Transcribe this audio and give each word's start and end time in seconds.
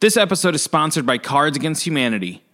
This 0.00 0.16
episode 0.16 0.54
is 0.54 0.62
sponsored 0.62 1.06
by 1.06 1.18
Cards 1.18 1.56
Against 1.56 1.84
Humanity. 1.84 2.44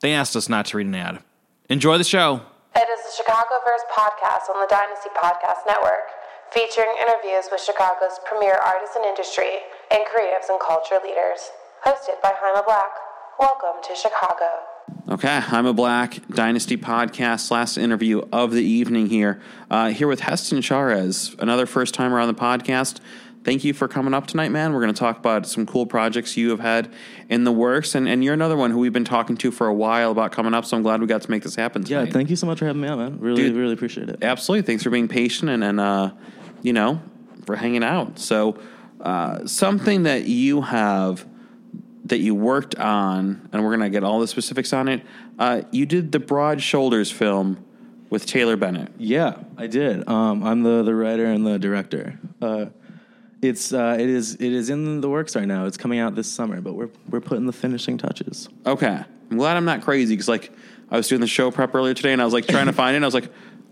They 0.00 0.12
asked 0.12 0.34
us 0.34 0.48
not 0.48 0.66
to 0.66 0.78
read 0.78 0.88
an 0.88 0.96
ad. 0.96 1.22
Enjoy 1.70 1.98
the 1.98 2.02
show. 2.02 2.40
It 2.74 2.88
is 2.90 3.16
the 3.16 3.22
Chicagoverse 3.22 3.86
podcast 3.96 4.52
on 4.52 4.60
the 4.60 4.66
Dynasty 4.68 5.10
Podcast 5.16 5.68
Network, 5.68 6.10
featuring 6.50 6.90
interviews 7.00 7.44
with 7.52 7.60
Chicago's 7.60 8.18
premier 8.26 8.54
artists 8.54 8.96
and 8.96 9.04
industry 9.04 9.62
and 9.92 10.02
creatives 10.04 10.50
and 10.50 10.58
culture 10.58 10.98
leaders. 11.00 11.52
Hosted 11.86 12.20
by 12.20 12.32
Jaime 12.34 12.64
Black. 12.66 12.90
Welcome 13.38 13.80
to 13.84 13.94
Chicago. 13.94 14.74
Okay, 15.08 15.42
I'm 15.46 15.66
a 15.66 15.72
Black 15.72 16.26
Dynasty 16.28 16.76
podcast. 16.76 17.52
Last 17.52 17.76
interview 17.76 18.22
of 18.32 18.50
the 18.50 18.64
evening 18.64 19.08
here. 19.08 19.40
Uh, 19.70 19.90
here 19.90 20.08
with 20.08 20.20
Heston 20.20 20.58
Charez, 20.58 21.38
another 21.38 21.66
first 21.66 21.94
timer 21.94 22.18
on 22.18 22.26
the 22.26 22.34
podcast. 22.34 22.98
Thank 23.44 23.62
you 23.62 23.74
for 23.74 23.88
coming 23.88 24.14
up 24.14 24.26
tonight, 24.26 24.50
man. 24.50 24.72
We're 24.72 24.80
going 24.80 24.94
to 24.94 24.98
talk 24.98 25.18
about 25.18 25.46
some 25.46 25.66
cool 25.66 25.84
projects 25.84 26.34
you 26.34 26.48
have 26.48 26.60
had 26.60 26.90
in 27.28 27.44
the 27.44 27.52
works, 27.52 27.94
and, 27.94 28.08
and 28.08 28.24
you're 28.24 28.32
another 28.32 28.56
one 28.56 28.70
who 28.70 28.78
we've 28.78 28.92
been 28.92 29.04
talking 29.04 29.36
to 29.36 29.50
for 29.50 29.66
a 29.66 29.74
while 29.74 30.10
about 30.10 30.32
coming 30.32 30.54
up. 30.54 30.64
So 30.64 30.78
I'm 30.78 30.82
glad 30.82 31.02
we 31.02 31.06
got 31.06 31.20
to 31.22 31.30
make 31.30 31.42
this 31.42 31.54
happen. 31.54 31.84
Tonight. 31.84 32.06
Yeah, 32.06 32.10
thank 32.10 32.30
you 32.30 32.36
so 32.36 32.46
much 32.46 32.58
for 32.58 32.64
having 32.64 32.80
me 32.80 32.88
out, 32.88 32.96
man. 32.98 33.20
Really, 33.20 33.42
Dude, 33.42 33.56
really 33.56 33.74
appreciate 33.74 34.08
it. 34.08 34.24
Absolutely. 34.24 34.66
Thanks 34.66 34.82
for 34.82 34.88
being 34.88 35.08
patient 35.08 35.50
and, 35.50 35.62
and 35.62 35.78
uh, 35.78 36.12
you 36.62 36.72
know, 36.72 37.02
for 37.44 37.54
hanging 37.54 37.84
out. 37.84 38.18
So, 38.18 38.58
uh, 39.02 39.46
something 39.46 40.04
that 40.04 40.24
you 40.24 40.62
have 40.62 41.26
that 42.06 42.20
you 42.20 42.34
worked 42.34 42.76
on, 42.76 43.46
and 43.52 43.62
we're 43.62 43.76
going 43.76 43.80
to 43.80 43.90
get 43.90 44.04
all 44.04 44.20
the 44.20 44.28
specifics 44.28 44.72
on 44.72 44.88
it. 44.88 45.02
Uh, 45.38 45.62
you 45.70 45.84
did 45.84 46.12
the 46.12 46.18
Broad 46.18 46.62
Shoulders 46.62 47.10
film 47.10 47.62
with 48.08 48.24
Taylor 48.24 48.56
Bennett. 48.56 48.92
Yeah, 48.96 49.36
I 49.58 49.66
did. 49.66 50.08
Um, 50.08 50.42
I'm 50.42 50.62
the 50.62 50.82
the 50.82 50.94
writer 50.94 51.26
and 51.26 51.46
the 51.46 51.58
director. 51.58 52.18
Uh, 52.40 52.66
it's 53.48 53.72
uh, 53.72 53.96
it 53.98 54.08
is 54.08 54.34
it 54.34 54.52
is 54.52 54.70
in 54.70 55.00
the 55.00 55.08
works 55.08 55.34
right 55.36 55.46
now. 55.46 55.66
It's 55.66 55.76
coming 55.76 55.98
out 55.98 56.14
this 56.14 56.30
summer, 56.30 56.60
but 56.60 56.74
we're 56.74 56.90
we're 57.10 57.20
putting 57.20 57.46
the 57.46 57.52
finishing 57.52 57.98
touches. 57.98 58.48
Okay. 58.66 59.02
I'm 59.30 59.38
glad 59.38 59.56
I'm 59.56 59.64
not 59.64 59.80
crazy 59.82 60.12
because, 60.14 60.28
like, 60.28 60.52
I 60.90 60.96
was 60.98 61.08
doing 61.08 61.20
the 61.20 61.26
show 61.26 61.50
prep 61.50 61.74
earlier 61.74 61.94
today 61.94 62.12
and 62.12 62.20
I 62.20 62.24
was 62.24 62.34
like 62.34 62.46
trying 62.46 62.66
to 62.66 62.72
find 62.74 62.94
it. 62.94 62.96
And 62.96 63.04
I 63.04 63.08
was 63.08 63.14
like, 63.14 63.24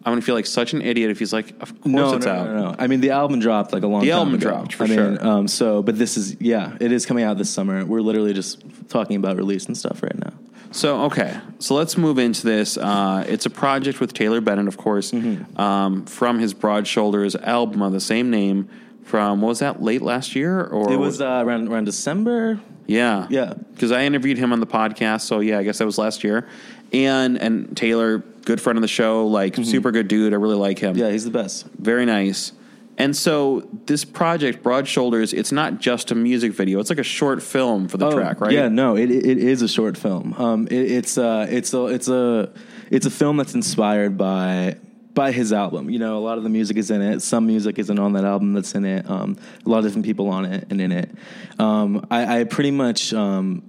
I'm 0.05 0.11
going 0.13 0.19
to 0.21 0.25
feel 0.25 0.35
like 0.35 0.47
such 0.47 0.73
an 0.73 0.81
idiot 0.83 1.11
if 1.11 1.19
he's 1.19 1.33
like, 1.33 1.51
of 1.61 1.73
course 1.81 1.85
No, 1.85 2.15
it's 2.15 2.27
no, 2.27 2.33
out. 2.33 2.47
no, 2.47 2.55
no. 2.55 2.71
no. 2.71 2.77
I 2.79 2.87
mean, 2.87 3.01
the 3.03 3.11
album 3.11 3.39
dropped 3.39 3.73
like 3.73 3.83
a 3.83 3.87
long. 3.87 4.01
Time. 4.01 4.07
The 4.07 4.11
time 4.13 4.19
album 4.19 4.35
ago. 4.35 4.49
dropped, 4.51 4.73
for 4.75 4.85
I 4.85 4.87
sure. 4.89 5.11
Mean, 5.11 5.19
um, 5.23 5.49
so, 5.49 5.83
but 5.83 5.99
this 5.99 6.17
is 6.17 6.37
yeah, 6.41 6.77
it 6.81 6.91
is 6.91 7.05
coming 7.07 7.23
out 7.25 7.37
this 7.39 7.51
summer. 7.51 7.85
We're 7.85 8.01
literally 8.01 8.33
just 8.33 8.65
talking 8.89 9.17
about 9.17 9.37
release 9.37 9.67
and 9.67 9.77
stuff 9.77 10.03
right 10.03 10.19
now. 10.19 10.33
So 10.73 11.03
okay, 11.03 11.39
so 11.59 11.75
let's 11.75 11.99
move 11.99 12.19
into 12.19 12.47
this. 12.47 12.79
Uh, 12.79 13.25
it's 13.29 13.45
a 13.45 13.51
project 13.51 14.01
with 14.01 14.15
Taylor 14.15 14.41
Bennett, 14.41 14.69
of 14.69 14.79
course, 14.79 15.13
Mm-hmm. 15.13 15.61
um, 15.61 16.07
from 16.07 16.39
his 16.39 16.55
Broad 16.55 16.87
Shoulders 16.87 17.37
album 17.37 17.83
of 17.83 17.93
the 17.93 18.01
same 18.01 18.31
name. 18.31 18.71
From 19.05 19.41
what 19.41 19.49
was 19.49 19.59
that 19.59 19.83
late 19.83 20.01
last 20.03 20.35
year 20.35 20.63
or 20.65 20.93
It 20.93 20.97
was 20.97 21.21
uh, 21.21 21.43
around 21.45 21.69
around 21.69 21.85
December. 21.85 22.61
yeah 22.87 23.27
Yeah. 23.31 23.55
because 23.75 23.93
I 23.93 24.05
interviewed 24.05 24.39
him 24.39 24.53
on 24.53 24.61
the 24.61 24.67
podcast. 24.67 25.23
So 25.23 25.41
yeah, 25.41 25.59
I 25.59 25.63
guess 25.65 25.79
that 25.79 25.87
was 25.87 25.99
last 25.99 26.25
year. 26.25 26.47
And 26.93 27.37
and 27.39 27.77
Taylor, 27.77 28.19
good 28.45 28.61
friend 28.61 28.77
of 28.77 28.83
the 28.83 28.89
show, 28.89 29.27
like 29.27 29.57
super 29.57 29.91
good 29.93 30.09
dude. 30.09 30.33
I 30.33 30.37
really 30.37 30.57
like 30.57 30.79
him. 30.79 30.93
Mm-hmm. 30.95 31.03
Yeah, 31.05 31.11
he's 31.11 31.25
the 31.25 31.31
best. 31.31 31.67
very 31.79 32.05
nice. 32.07 32.53
And 32.99 33.17
so 33.17 33.67
this 33.87 34.05
project, 34.05 34.63
Broad 34.63 34.87
Shoulders, 34.87 35.33
it's 35.33 35.51
not 35.51 35.81
just 35.81 36.11
a 36.11 36.15
music 36.15 36.53
video; 36.53 36.79
it's 36.79 36.91
like 36.91 36.99
a 36.99 37.03
short 37.03 37.43
film 37.43 37.89
for 37.89 37.97
the 37.97 38.11
track, 38.11 38.39
right? 38.43 38.53
Oh, 38.53 38.55
Yeah, 38.55 38.69
no, 38.69 38.97
it 38.97 39.11
it 39.11 39.39
is 39.39 39.63
a 39.63 39.69
short 39.69 39.97
film. 39.97 40.35
Um, 40.37 40.67
it, 40.71 40.91
it's 40.99 41.17
uh, 41.17 41.47
it's 41.49 41.73
a 41.73 41.87
it's 41.87 42.09
a 42.09 42.51
it's 42.91 43.07
a 43.07 43.11
film 43.11 43.39
that's 43.39 43.55
inspired 43.55 44.19
by 44.19 44.77
by 45.15 45.33
his 45.33 45.53
album. 45.53 45.91
You 45.91 45.99
know, 45.99 46.19
a 46.19 46.21
lot 46.21 46.39
of 46.39 46.45
the 46.45 46.51
music 46.51 46.77
is 46.77 46.91
in 46.91 47.03
it. 47.03 47.21
Some 47.21 47.47
music 47.47 47.79
isn't 47.79 47.99
on 47.99 48.13
that 48.15 48.25
album 48.25 48.53
that's 48.53 48.75
in 48.75 48.85
it. 48.85 49.09
Um, 49.09 49.37
a 49.65 49.69
lot 49.69 49.79
of 49.79 49.85
different 49.85 50.07
people 50.07 50.29
on 50.29 50.45
it 50.45 50.67
and 50.71 50.81
in 50.81 50.93
it. 50.93 51.11
Um, 51.59 52.07
I, 52.11 52.41
I 52.41 52.45
pretty 52.45 52.71
much. 52.71 53.13
Um, 53.13 53.63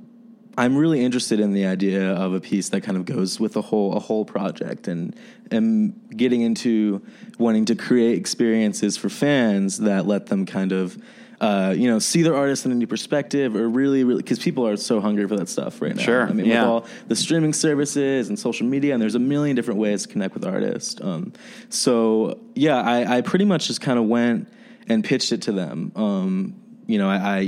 I'm 0.55 0.77
really 0.77 1.03
interested 1.03 1.39
in 1.39 1.53
the 1.53 1.66
idea 1.66 2.14
of 2.14 2.36
a 2.36 2.39
piece 2.39 2.69
that 2.69 2.81
kind 2.81 2.95
of 2.95 3.05
goes 3.05 3.39
with 3.39 3.55
a 3.55 3.61
whole 3.61 3.95
a 3.95 3.99
whole 3.99 4.23
project 4.23 4.88
and 4.88 5.16
and 5.49 5.99
getting 6.16 6.41
into 6.41 7.02
wanting 7.39 7.65
to 7.65 7.76
create 7.76 8.20
experiences 8.20 8.95
for 8.95 9.09
fans 9.09 9.80
that 9.80 10.05
let 10.05 10.27
them 10.27 10.45
kind 10.45 10.71
of 10.71 10.95
uh, 11.43 11.71
you 11.71 11.89
know 11.89 11.99
see 11.99 12.21
their 12.21 12.36
artist 12.36 12.65
in 12.65 12.71
a 12.71 12.76
new 12.76 12.87
perspective 12.87 13.54
or 13.54 13.67
really 13.67 14.05
really 14.05 14.21
because 14.21 14.39
people 14.39 14.65
are 14.65 14.77
so 14.77 15.02
hungry 15.02 15.27
for 15.27 15.36
that 15.36 15.49
stuff 15.49 15.81
right 15.81 15.93
now. 15.93 16.02
Sure, 16.02 16.26
I 16.26 16.31
mean 16.31 16.45
yeah. 16.45 16.61
with 16.61 16.70
all 16.70 16.86
the 17.08 17.17
streaming 17.17 17.52
services 17.52 18.30
and 18.30 18.39
social 18.39 18.65
media 18.65 18.93
and 18.93 19.02
there's 19.02 19.15
a 19.15 19.20
million 19.20 19.53
different 19.53 19.80
ways 19.80 20.03
to 20.03 20.08
connect 20.08 20.33
with 20.36 20.45
artists. 20.45 21.02
Um, 21.02 21.33
so 21.67 22.39
yeah, 22.55 22.80
I, 22.82 23.17
I 23.17 23.21
pretty 23.21 23.43
much 23.43 23.67
just 23.67 23.82
kind 23.82 23.99
of 23.99 24.05
went 24.05 24.48
and 24.87 25.03
pitched 25.03 25.33
it 25.33 25.42
to 25.43 25.52
them. 25.52 25.92
Um, 25.98 26.63
you 26.88 26.98
know, 26.98 27.10
I, 27.10 27.16
I 27.16 27.48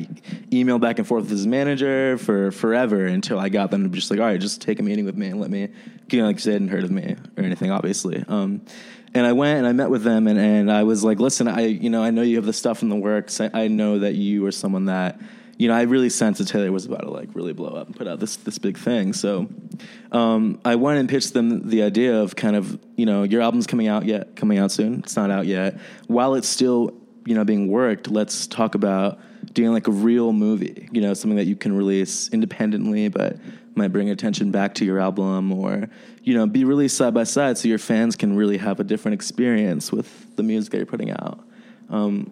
emailed 0.51 0.81
back 0.81 0.99
and 0.99 1.07
forth 1.07 1.23
with 1.23 1.31
his 1.31 1.47
manager 1.47 2.17
for 2.17 2.51
forever 2.51 3.05
until 3.05 3.39
I 3.39 3.49
got 3.49 3.71
them 3.71 3.83
to 3.83 3.89
just 3.89 4.09
like, 4.09 4.19
all 4.19 4.25
right, 4.25 4.39
just 4.39 4.61
take 4.61 4.79
a 4.79 4.83
meeting 4.83 5.05
with 5.05 5.15
me 5.15 5.27
and 5.27 5.39
let 5.41 5.49
me, 5.49 5.69
you 6.09 6.19
know, 6.19 6.27
like 6.27 6.41
they 6.41 6.53
hadn't 6.53 6.69
heard 6.69 6.83
of 6.83 6.91
me 6.91 7.15
or 7.37 7.43
anything, 7.43 7.71
obviously. 7.71 8.23
Um, 8.27 8.61
and 9.13 9.25
I 9.25 9.33
went 9.33 9.59
and 9.59 9.67
I 9.67 9.71
met 9.71 9.89
with 9.89 10.03
them 10.03 10.27
and, 10.27 10.39
and 10.39 10.71
I 10.71 10.83
was 10.83 11.03
like, 11.03 11.19
listen, 11.19 11.47
I, 11.47 11.67
you 11.67 11.89
know, 11.89 12.03
I 12.03 12.11
know 12.11 12.21
you 12.21 12.35
have 12.37 12.45
the 12.45 12.53
stuff 12.53 12.81
in 12.81 12.89
the 12.89 12.95
works. 12.95 13.39
I, 13.39 13.49
I 13.53 13.67
know 13.67 13.99
that 13.99 14.15
you 14.15 14.45
are 14.45 14.51
someone 14.51 14.85
that, 14.85 15.19
you 15.57 15.69
know, 15.69 15.73
I 15.73 15.83
really 15.83 16.09
sensed 16.09 16.39
that 16.39 16.49
Taylor 16.49 16.71
was 16.71 16.85
about 16.85 17.01
to 17.01 17.09
like 17.09 17.29
really 17.33 17.53
blow 17.53 17.69
up 17.69 17.87
and 17.87 17.95
put 17.95 18.09
out 18.09 18.19
this 18.19 18.35
this 18.35 18.57
big 18.57 18.77
thing. 18.77 19.13
So 19.13 19.47
um, 20.11 20.59
I 20.65 20.75
went 20.75 20.99
and 20.99 21.07
pitched 21.07 21.33
them 21.33 21.69
the 21.69 21.83
idea 21.83 22.21
of 22.21 22.35
kind 22.35 22.57
of, 22.57 22.77
you 22.97 23.05
know, 23.05 23.23
your 23.23 23.41
album's 23.41 23.65
coming 23.65 23.87
out 23.87 24.05
yet, 24.05 24.35
coming 24.35 24.57
out 24.57 24.71
soon. 24.71 24.99
It's 24.99 25.15
not 25.15 25.31
out 25.31 25.45
yet. 25.45 25.79
While 26.07 26.35
it's 26.35 26.49
still, 26.49 26.93
you 27.25 27.35
know, 27.35 27.43
being 27.43 27.67
worked, 27.67 28.09
let's 28.09 28.47
talk 28.47 28.75
about 28.75 29.19
doing 29.53 29.71
like 29.71 29.87
a 29.87 29.91
real 29.91 30.31
movie, 30.33 30.87
you 30.91 31.01
know, 31.01 31.13
something 31.13 31.37
that 31.37 31.45
you 31.45 31.55
can 31.55 31.75
release 31.75 32.29
independently, 32.29 33.07
but 33.09 33.37
might 33.75 33.89
bring 33.89 34.09
attention 34.09 34.51
back 34.51 34.73
to 34.75 34.85
your 34.85 34.99
album 34.99 35.51
or, 35.51 35.89
you 36.23 36.33
know, 36.33 36.45
be 36.47 36.63
released 36.63 36.95
side 36.95 37.13
by 37.13 37.23
side 37.23 37.57
so 37.57 37.67
your 37.67 37.77
fans 37.77 38.15
can 38.15 38.35
really 38.35 38.57
have 38.57 38.79
a 38.79 38.83
different 38.83 39.13
experience 39.13 39.91
with 39.91 40.35
the 40.35 40.43
music 40.43 40.71
that 40.71 40.77
you're 40.77 40.85
putting 40.85 41.11
out. 41.11 41.39
Um, 41.89 42.31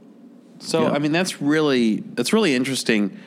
So 0.59 0.83
Yeah. 0.83 0.91
I 0.91 0.99
mean, 0.99 1.11
that's 1.11 1.41
really 1.41 1.97
that's 2.15 2.31
really 2.31 2.55
interesting. 2.55 3.17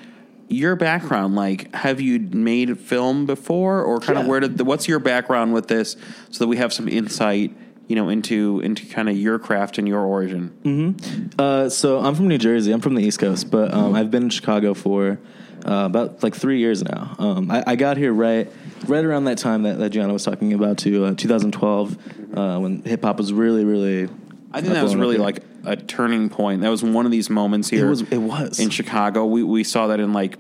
Your 0.49 0.77
background, 0.77 1.35
like, 1.35 1.75
have 1.75 2.01
you 2.01 2.21
made 2.21 2.79
film 2.79 3.27
before, 3.27 3.83
or 3.83 3.99
kind 3.99 4.17
of 4.19 4.27
where 4.27 4.39
did 4.39 4.57
the, 4.57 4.65
what's 4.65 4.87
your 4.87 5.01
background 5.01 5.53
with 5.53 5.67
this, 5.67 5.97
so 6.31 6.45
that 6.45 6.49
we 6.49 6.57
have 6.57 6.73
some 6.73 6.89
insight, 6.89 7.53
you 7.89 7.95
know, 7.97 8.09
into 8.09 8.61
into 8.61 8.85
kind 8.87 9.09
of 9.09 9.17
your 9.17 9.39
craft 9.39 9.79
and 9.79 9.87
your 9.87 10.01
origin. 10.01 11.31
Uh, 11.39 11.69
so 11.69 11.99
I'm 12.01 12.15
from 12.15 12.29
New 12.29 12.39
Jersey. 12.39 12.73
I'm 12.73 12.81
from 12.81 12.95
the 12.95 13.03
East 13.03 13.19
Coast, 13.19 13.51
but 13.51 13.73
um, 13.73 13.95
I've 13.95 14.11
been 14.11 14.25
in 14.25 14.31
Chicago 14.31 14.75
for 14.75 15.19
uh, 15.65 15.85
about 15.87 16.23
like 16.23 16.35
three 16.35 16.59
years 16.59 16.83
now. 16.83 17.15
Um, 17.19 17.51
I, 17.51 17.63
I 17.67 17.77
got 17.77 17.97
here 17.97 18.13
right 18.13 18.51
right 18.87 19.05
around 19.05 19.25
that 19.25 19.39
time 19.39 19.63
that, 19.63 19.79
that 19.79 19.91
Gianna 19.91 20.13
was 20.13 20.25
talking 20.25 20.53
about, 20.53 20.79
too, 20.79 21.05
uh, 21.05 21.15
2012, 21.15 22.37
uh, 22.37 22.59
when 22.59 22.83
hip 22.83 23.03
hop 23.05 23.19
was 23.19 23.33
really, 23.33 23.65
really. 23.65 24.09
I 24.53 24.61
think 24.61 24.73
that 24.75 24.83
was 24.83 24.95
really 24.97 25.17
like 25.19 25.43
a 25.65 25.77
turning 25.77 26.29
point. 26.29 26.63
That 26.63 26.69
was 26.71 26.83
one 26.83 27.05
of 27.07 27.13
these 27.13 27.29
moments 27.31 27.69
here. 27.69 27.87
It 27.87 27.91
was- 27.91 28.03
it 28.03 28.19
was. 28.19 28.59
in 28.61 28.71
Chicago. 28.71 29.25
We 29.27 29.43
we 29.43 29.65
saw 29.65 29.89
that 29.89 30.01
in 30.01 30.13
like 30.13 30.39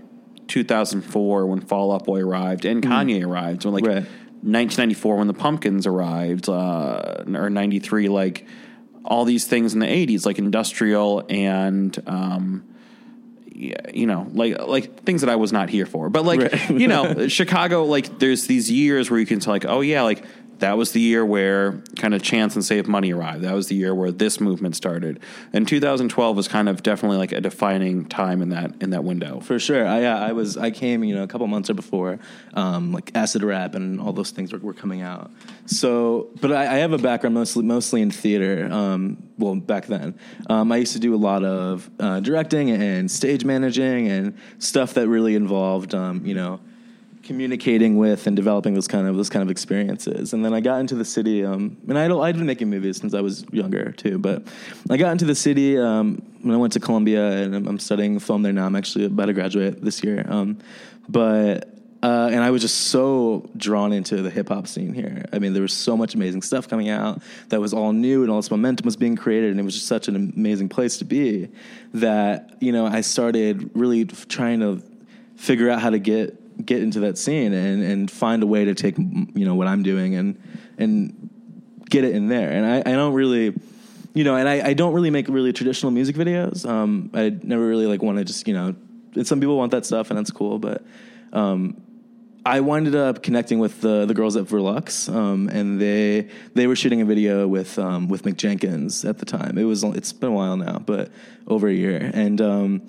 2004 0.48 1.46
when 1.46 1.60
Fall 1.60 1.92
Out 1.92 2.04
Boy 2.04 2.20
arrived 2.20 2.64
and 2.64 2.82
Kanye 2.82 3.24
arrived. 3.24 3.64
When 3.64 3.74
like 3.74 3.84
Mm. 3.84 3.94
Right. 3.94 4.06
1994 4.42 5.16
when 5.16 5.26
the 5.26 5.34
Pumpkins 5.34 5.86
arrived, 5.86 6.48
uh, 6.48 7.24
or 7.34 7.50
93, 7.50 8.08
like 8.08 8.46
all 9.04 9.24
these 9.24 9.46
things 9.46 9.74
in 9.74 9.80
the 9.80 9.86
80s, 9.86 10.26
like 10.26 10.38
industrial 10.38 11.24
and. 11.28 12.02
Um, 12.06 12.64
you 13.92 14.06
know, 14.06 14.28
like 14.32 14.60
like 14.60 15.02
things 15.04 15.22
that 15.22 15.30
I 15.30 15.36
was 15.36 15.52
not 15.52 15.68
here 15.68 15.86
for, 15.86 16.08
but 16.08 16.24
like 16.24 16.40
Right. 16.40 16.70
you 16.70 16.88
know, 16.88 17.28
Chicago. 17.28 17.84
Like 17.84 18.18
there's 18.18 18.46
these 18.46 18.70
years 18.70 19.10
where 19.10 19.18
you 19.18 19.26
can 19.26 19.40
tell, 19.40 19.52
like, 19.52 19.64
oh 19.64 19.80
yeah, 19.80 20.02
like 20.02 20.24
that 20.58 20.78
was 20.78 20.92
the 20.92 21.00
year 21.00 21.24
where 21.24 21.82
kind 21.96 22.14
of 22.14 22.22
Chance 22.22 22.54
and 22.54 22.64
Save 22.64 22.88
Money 22.88 23.12
arrived. 23.12 23.44
That 23.44 23.54
was 23.54 23.68
the 23.68 23.74
year 23.74 23.94
where 23.94 24.10
this 24.10 24.40
movement 24.40 24.74
started, 24.74 25.20
and 25.52 25.68
2012 25.68 26.36
was 26.36 26.48
kind 26.48 26.68
of 26.68 26.82
definitely 26.82 27.18
like 27.18 27.32
a 27.32 27.40
defining 27.40 28.06
time 28.06 28.42
in 28.42 28.50
that 28.50 28.74
in 28.80 28.90
that 28.90 29.04
window. 29.04 29.40
For 29.40 29.58
sure. 29.58 29.86
I, 29.86 30.00
yeah, 30.00 30.18
I 30.18 30.32
was. 30.32 30.56
I 30.56 30.70
came, 30.70 31.04
you 31.04 31.14
know, 31.14 31.22
a 31.22 31.26
couple 31.26 31.46
months 31.46 31.68
or 31.70 31.74
before, 31.74 32.18
um, 32.54 32.92
like 32.92 33.10
acid 33.14 33.42
rap 33.42 33.74
and 33.74 34.00
all 34.00 34.12
those 34.12 34.30
things 34.30 34.52
were, 34.52 34.58
were 34.58 34.74
coming 34.74 35.02
out. 35.02 35.30
So, 35.66 36.30
but 36.40 36.52
I, 36.52 36.62
I 36.62 36.78
have 36.78 36.92
a 36.92 36.98
background 36.98 37.34
mostly 37.34 37.64
mostly 37.64 38.00
in 38.00 38.10
theater. 38.10 38.68
Um, 38.70 39.22
well, 39.38 39.56
back 39.56 39.86
then, 39.86 40.18
um, 40.48 40.72
I 40.72 40.78
used 40.78 40.94
to 40.94 40.98
do 40.98 41.14
a 41.14 41.16
lot 41.16 41.44
of 41.44 41.90
uh, 42.00 42.20
directing 42.20 42.70
and 42.70 43.10
stage 43.10 43.44
managing 43.46 44.08
and 44.08 44.36
stuff 44.58 44.94
that 44.94 45.08
really 45.08 45.34
involved, 45.34 45.94
um, 45.94 46.24
you 46.24 46.34
know, 46.34 46.60
communicating 47.22 47.96
with 47.96 48.26
and 48.28 48.36
developing 48.36 48.74
those 48.74 48.86
kind 48.86 49.06
of 49.06 49.16
those 49.16 49.28
kind 49.28 49.42
of 49.42 49.50
experiences. 49.50 50.32
And 50.32 50.44
then 50.44 50.54
I 50.54 50.60
got 50.60 50.80
into 50.80 50.94
the 50.94 51.04
city, 51.04 51.44
um, 51.44 51.76
and 51.88 51.98
I 51.98 52.06
I'd 52.06 52.36
been 52.36 52.46
making 52.46 52.70
movies 52.70 52.98
since 52.98 53.14
I 53.14 53.20
was 53.20 53.44
younger 53.52 53.92
too. 53.92 54.18
But 54.18 54.46
I 54.88 54.96
got 54.96 55.12
into 55.12 55.24
the 55.24 55.34
city 55.34 55.78
um, 55.78 56.22
when 56.42 56.54
I 56.54 56.58
went 56.58 56.72
to 56.74 56.80
Columbia, 56.80 57.42
and 57.42 57.54
I'm, 57.54 57.66
I'm 57.66 57.78
studying 57.78 58.18
film 58.20 58.42
there 58.42 58.52
now. 58.52 58.66
I'm 58.66 58.76
actually 58.76 59.06
about 59.06 59.26
to 59.26 59.32
graduate 59.32 59.82
this 59.82 60.02
year. 60.04 60.24
Um, 60.28 60.58
but 61.08 61.75
uh, 62.02 62.28
and 62.30 62.42
I 62.42 62.50
was 62.50 62.62
just 62.62 62.88
so 62.88 63.48
drawn 63.56 63.92
into 63.92 64.22
the 64.22 64.30
hip 64.30 64.48
hop 64.48 64.66
scene 64.66 64.92
here. 64.92 65.24
I 65.32 65.38
mean, 65.38 65.54
there 65.54 65.62
was 65.62 65.72
so 65.72 65.96
much 65.96 66.14
amazing 66.14 66.42
stuff 66.42 66.68
coming 66.68 66.88
out 66.88 67.22
that 67.48 67.60
was 67.60 67.72
all 67.72 67.92
new, 67.92 68.22
and 68.22 68.30
all 68.30 68.36
this 68.36 68.50
momentum 68.50 68.84
was 68.84 68.96
being 68.96 69.16
created, 69.16 69.50
and 69.50 69.58
it 69.58 69.62
was 69.62 69.74
just 69.74 69.86
such 69.86 70.08
an 70.08 70.16
amazing 70.16 70.68
place 70.68 70.98
to 70.98 71.04
be. 71.04 71.48
That 71.94 72.56
you 72.60 72.72
know, 72.72 72.86
I 72.86 73.00
started 73.00 73.70
really 73.74 74.04
trying 74.04 74.60
to 74.60 74.82
figure 75.36 75.70
out 75.70 75.80
how 75.80 75.90
to 75.90 75.98
get 75.98 76.64
get 76.64 76.82
into 76.82 77.00
that 77.00 77.18
scene 77.18 77.52
and 77.52 77.82
and 77.82 78.10
find 78.10 78.42
a 78.42 78.46
way 78.46 78.66
to 78.66 78.74
take 78.74 78.98
you 78.98 79.44
know 79.44 79.54
what 79.54 79.66
I'm 79.66 79.82
doing 79.82 80.14
and 80.16 80.40
and 80.78 81.30
get 81.88 82.04
it 82.04 82.14
in 82.14 82.28
there. 82.28 82.50
And 82.50 82.66
I, 82.66 82.78
I 82.80 82.94
don't 82.94 83.14
really, 83.14 83.54
you 84.12 84.24
know, 84.24 84.36
and 84.36 84.48
I, 84.48 84.68
I 84.68 84.74
don't 84.74 84.92
really 84.92 85.10
make 85.10 85.28
really 85.28 85.52
traditional 85.52 85.92
music 85.92 86.16
videos. 86.16 86.68
Um, 86.68 87.10
I 87.14 87.30
never 87.42 87.66
really 87.66 87.86
like 87.86 88.02
want 88.02 88.18
to 88.18 88.24
just 88.24 88.46
you 88.46 88.54
know, 88.54 88.74
and 89.14 89.26
some 89.26 89.40
people 89.40 89.56
want 89.56 89.72
that 89.72 89.86
stuff 89.86 90.10
and 90.10 90.18
that's 90.18 90.30
cool, 90.30 90.58
but 90.58 90.84
um, 91.32 91.82
I 92.46 92.60
winded 92.60 92.94
up 92.94 93.24
connecting 93.24 93.58
with 93.58 93.80
the 93.80 94.06
the 94.06 94.14
girls 94.14 94.36
at 94.36 94.44
Verlux, 94.44 95.12
um, 95.12 95.48
and 95.48 95.80
they 95.80 96.28
they 96.54 96.68
were 96.68 96.76
shooting 96.76 97.00
a 97.00 97.04
video 97.04 97.48
with 97.48 97.76
um, 97.76 98.08
with 98.08 98.22
Mick 98.22 98.36
Jenkins 98.36 99.04
at 99.04 99.18
the 99.18 99.24
time. 99.24 99.58
It 99.58 99.64
was 99.64 99.82
it's 99.82 100.12
been 100.12 100.28
a 100.28 100.32
while 100.32 100.56
now, 100.56 100.78
but 100.78 101.10
over 101.48 101.66
a 101.66 101.72
year, 101.72 102.08
and 102.14 102.40
um, 102.40 102.82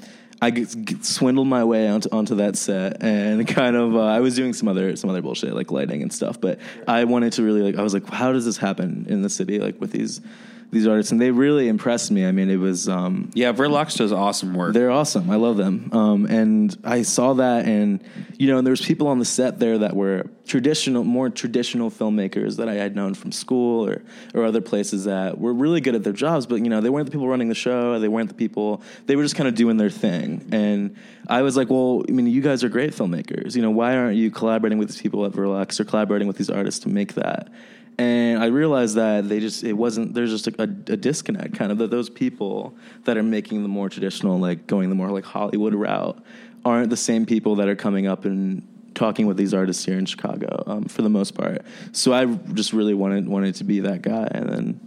I 0.44 0.51
g- 0.51 0.65
g- 0.65 0.98
swindled 1.01 1.48
my 1.48 1.63
way 1.63 1.88
onto, 1.88 2.07
onto 2.12 2.36
that 2.36 2.56
set, 2.56 3.01
and 3.01 3.48
kind 3.62 3.75
of 3.75 3.95
uh, 3.95 4.04
I 4.04 4.19
was 4.19 4.36
doing 4.36 4.54
some 4.54 4.68
other 4.68 4.95
some 4.95 5.09
other 5.09 5.24
bullshit 5.24 5.56
like 5.56 5.71
lighting 5.71 6.04
and 6.04 6.13
stuff, 6.13 6.39
but 6.39 6.59
I 6.88 7.06
wanted 7.06 7.33
to 7.33 7.44
really 7.44 7.63
like 7.63 7.77
I 7.77 7.81
was 7.81 7.95
like, 7.95 8.07
how 8.07 8.31
does 8.31 8.45
this 8.45 8.57
happen 8.57 9.07
in 9.09 9.24
the 9.24 9.30
city 9.30 9.57
like 9.57 9.81
with 9.81 9.92
these 9.92 10.21
these 10.69 10.85
artists, 10.85 11.11
and 11.11 11.21
they 11.21 11.31
really 11.31 11.67
impressed 11.69 12.11
me. 12.11 12.25
I 12.25 12.31
mean, 12.31 12.49
it 12.49 12.57
was 12.57 12.89
um, 12.89 13.31
Yeah, 13.33 13.53
Verlux 13.53 13.97
does 13.97 14.11
awesome 14.11 14.53
work. 14.53 14.73
they're 14.73 14.91
awesome. 14.91 15.29
I 15.29 15.35
love 15.37 15.55
them. 15.57 15.89
Um, 15.93 16.25
and 16.25 16.77
I 16.83 17.03
saw 17.03 17.33
that, 17.35 17.65
and 17.65 18.03
you 18.37 18.47
know, 18.47 18.57
and 18.57 18.67
there 18.67 18.71
was 18.71 18.81
people 18.81 19.07
on 19.07 19.19
the 19.19 19.25
set 19.25 19.59
there 19.59 19.77
that 19.77 19.95
were 19.95 20.29
traditional, 20.45 21.03
more 21.03 21.29
traditional 21.29 21.89
filmmakers 21.89 22.57
that 22.57 22.67
I 22.69 22.73
had 22.75 22.95
known 22.95 23.13
from 23.13 23.31
school 23.31 23.87
or 23.87 24.01
or 24.33 24.43
other 24.45 24.61
places 24.61 25.05
that 25.05 25.37
were 25.39 25.53
really 25.53 25.79
good 25.81 25.95
at 25.95 26.03
their 26.03 26.13
jobs. 26.13 26.45
But 26.45 26.57
you 26.57 26.69
know, 26.69 26.81
they 26.81 26.89
weren't 26.89 27.05
the 27.05 27.11
people 27.11 27.27
running 27.29 27.47
the 27.49 27.55
show. 27.55 27.99
They 27.99 28.07
weren't 28.09 28.29
the 28.29 28.35
people. 28.35 28.81
They 29.05 29.15
were 29.15 29.23
just 29.23 29.35
kind 29.35 29.47
of 29.47 29.55
doing 29.55 29.77
their 29.77 29.89
thing. 29.89 30.49
And 30.51 30.95
I 31.27 31.41
was 31.43 31.55
like, 31.57 31.69
well, 31.69 32.03
I 32.07 32.11
mean, 32.11 32.27
you 32.27 32.41
guys 32.41 32.63
are 32.63 32.69
great 32.69 32.91
filmmakers. 32.91 33.55
You 33.55 33.61
know, 33.61 33.71
why 33.71 33.95
aren't 33.95 34.17
you 34.17 34.31
collaborating 34.31 34.77
with 34.79 34.89
these 34.89 35.01
people 35.01 35.25
at 35.25 35.31
Verlux 35.31 35.79
or 35.79 35.85
collaborating 35.85 36.27
with 36.27 36.37
these 36.37 36.49
artists 36.49 36.81
to 36.81 36.89
make 36.89 37.13
that? 37.15 37.49
And 37.97 38.41
I 38.41 38.47
realized 38.47 38.95
that 38.95 39.27
they 39.27 39.39
just 39.39 39.63
it 39.63 39.73
wasn't 39.73 40.13
there's 40.13 40.31
just 40.31 40.47
a, 40.47 40.53
a, 40.59 40.94
a 40.94 40.97
disconnect 40.97 41.55
kind 41.55 41.71
of 41.71 41.77
that 41.79 41.89
those 41.89 42.09
people 42.09 42.75
that 43.05 43.17
are 43.17 43.23
making 43.23 43.63
the 43.63 43.69
more 43.69 43.89
traditional 43.89 44.38
like 44.39 44.67
going 44.67 44.89
the 44.89 44.95
more 44.95 45.09
like 45.09 45.25
Hollywood 45.25 45.73
route 45.73 46.23
aren't 46.63 46.89
the 46.89 46.97
same 46.97 47.25
people 47.25 47.55
that 47.55 47.67
are 47.67 47.75
coming 47.75 48.07
up 48.07 48.25
and 48.25 48.67
talking 48.94 49.27
with 49.27 49.38
these 49.38 49.53
artists 49.53 49.85
here 49.85 49.97
in 49.97 50.05
Chicago 50.05 50.63
um, 50.67 50.85
for 50.85 51.01
the 51.03 51.09
most 51.09 51.35
part. 51.35 51.61
So 51.91 52.13
I 52.13 52.25
just 52.25 52.73
really 52.73 52.94
wanted 52.94 53.27
wanted 53.27 53.55
to 53.55 53.63
be 53.63 53.79
that 53.81 54.01
guy, 54.01 54.27
and 54.31 54.49
then 54.49 54.79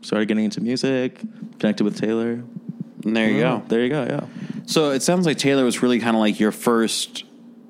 started 0.00 0.26
getting 0.26 0.44
into 0.44 0.60
music, 0.60 1.20
connected 1.58 1.84
with 1.84 1.98
Taylor. 1.98 2.42
And 3.04 3.16
there 3.16 3.30
you 3.30 3.44
Oh, 3.44 3.58
go. 3.58 3.64
There 3.68 3.82
you 3.82 3.90
go. 3.90 4.02
Yeah. 4.04 4.26
So 4.66 4.90
it 4.90 5.02
sounds 5.02 5.26
like 5.26 5.38
Taylor 5.38 5.64
was 5.64 5.82
really 5.82 6.00
kind 6.00 6.16
of 6.16 6.20
like 6.20 6.40
your 6.40 6.52
first 6.52 7.24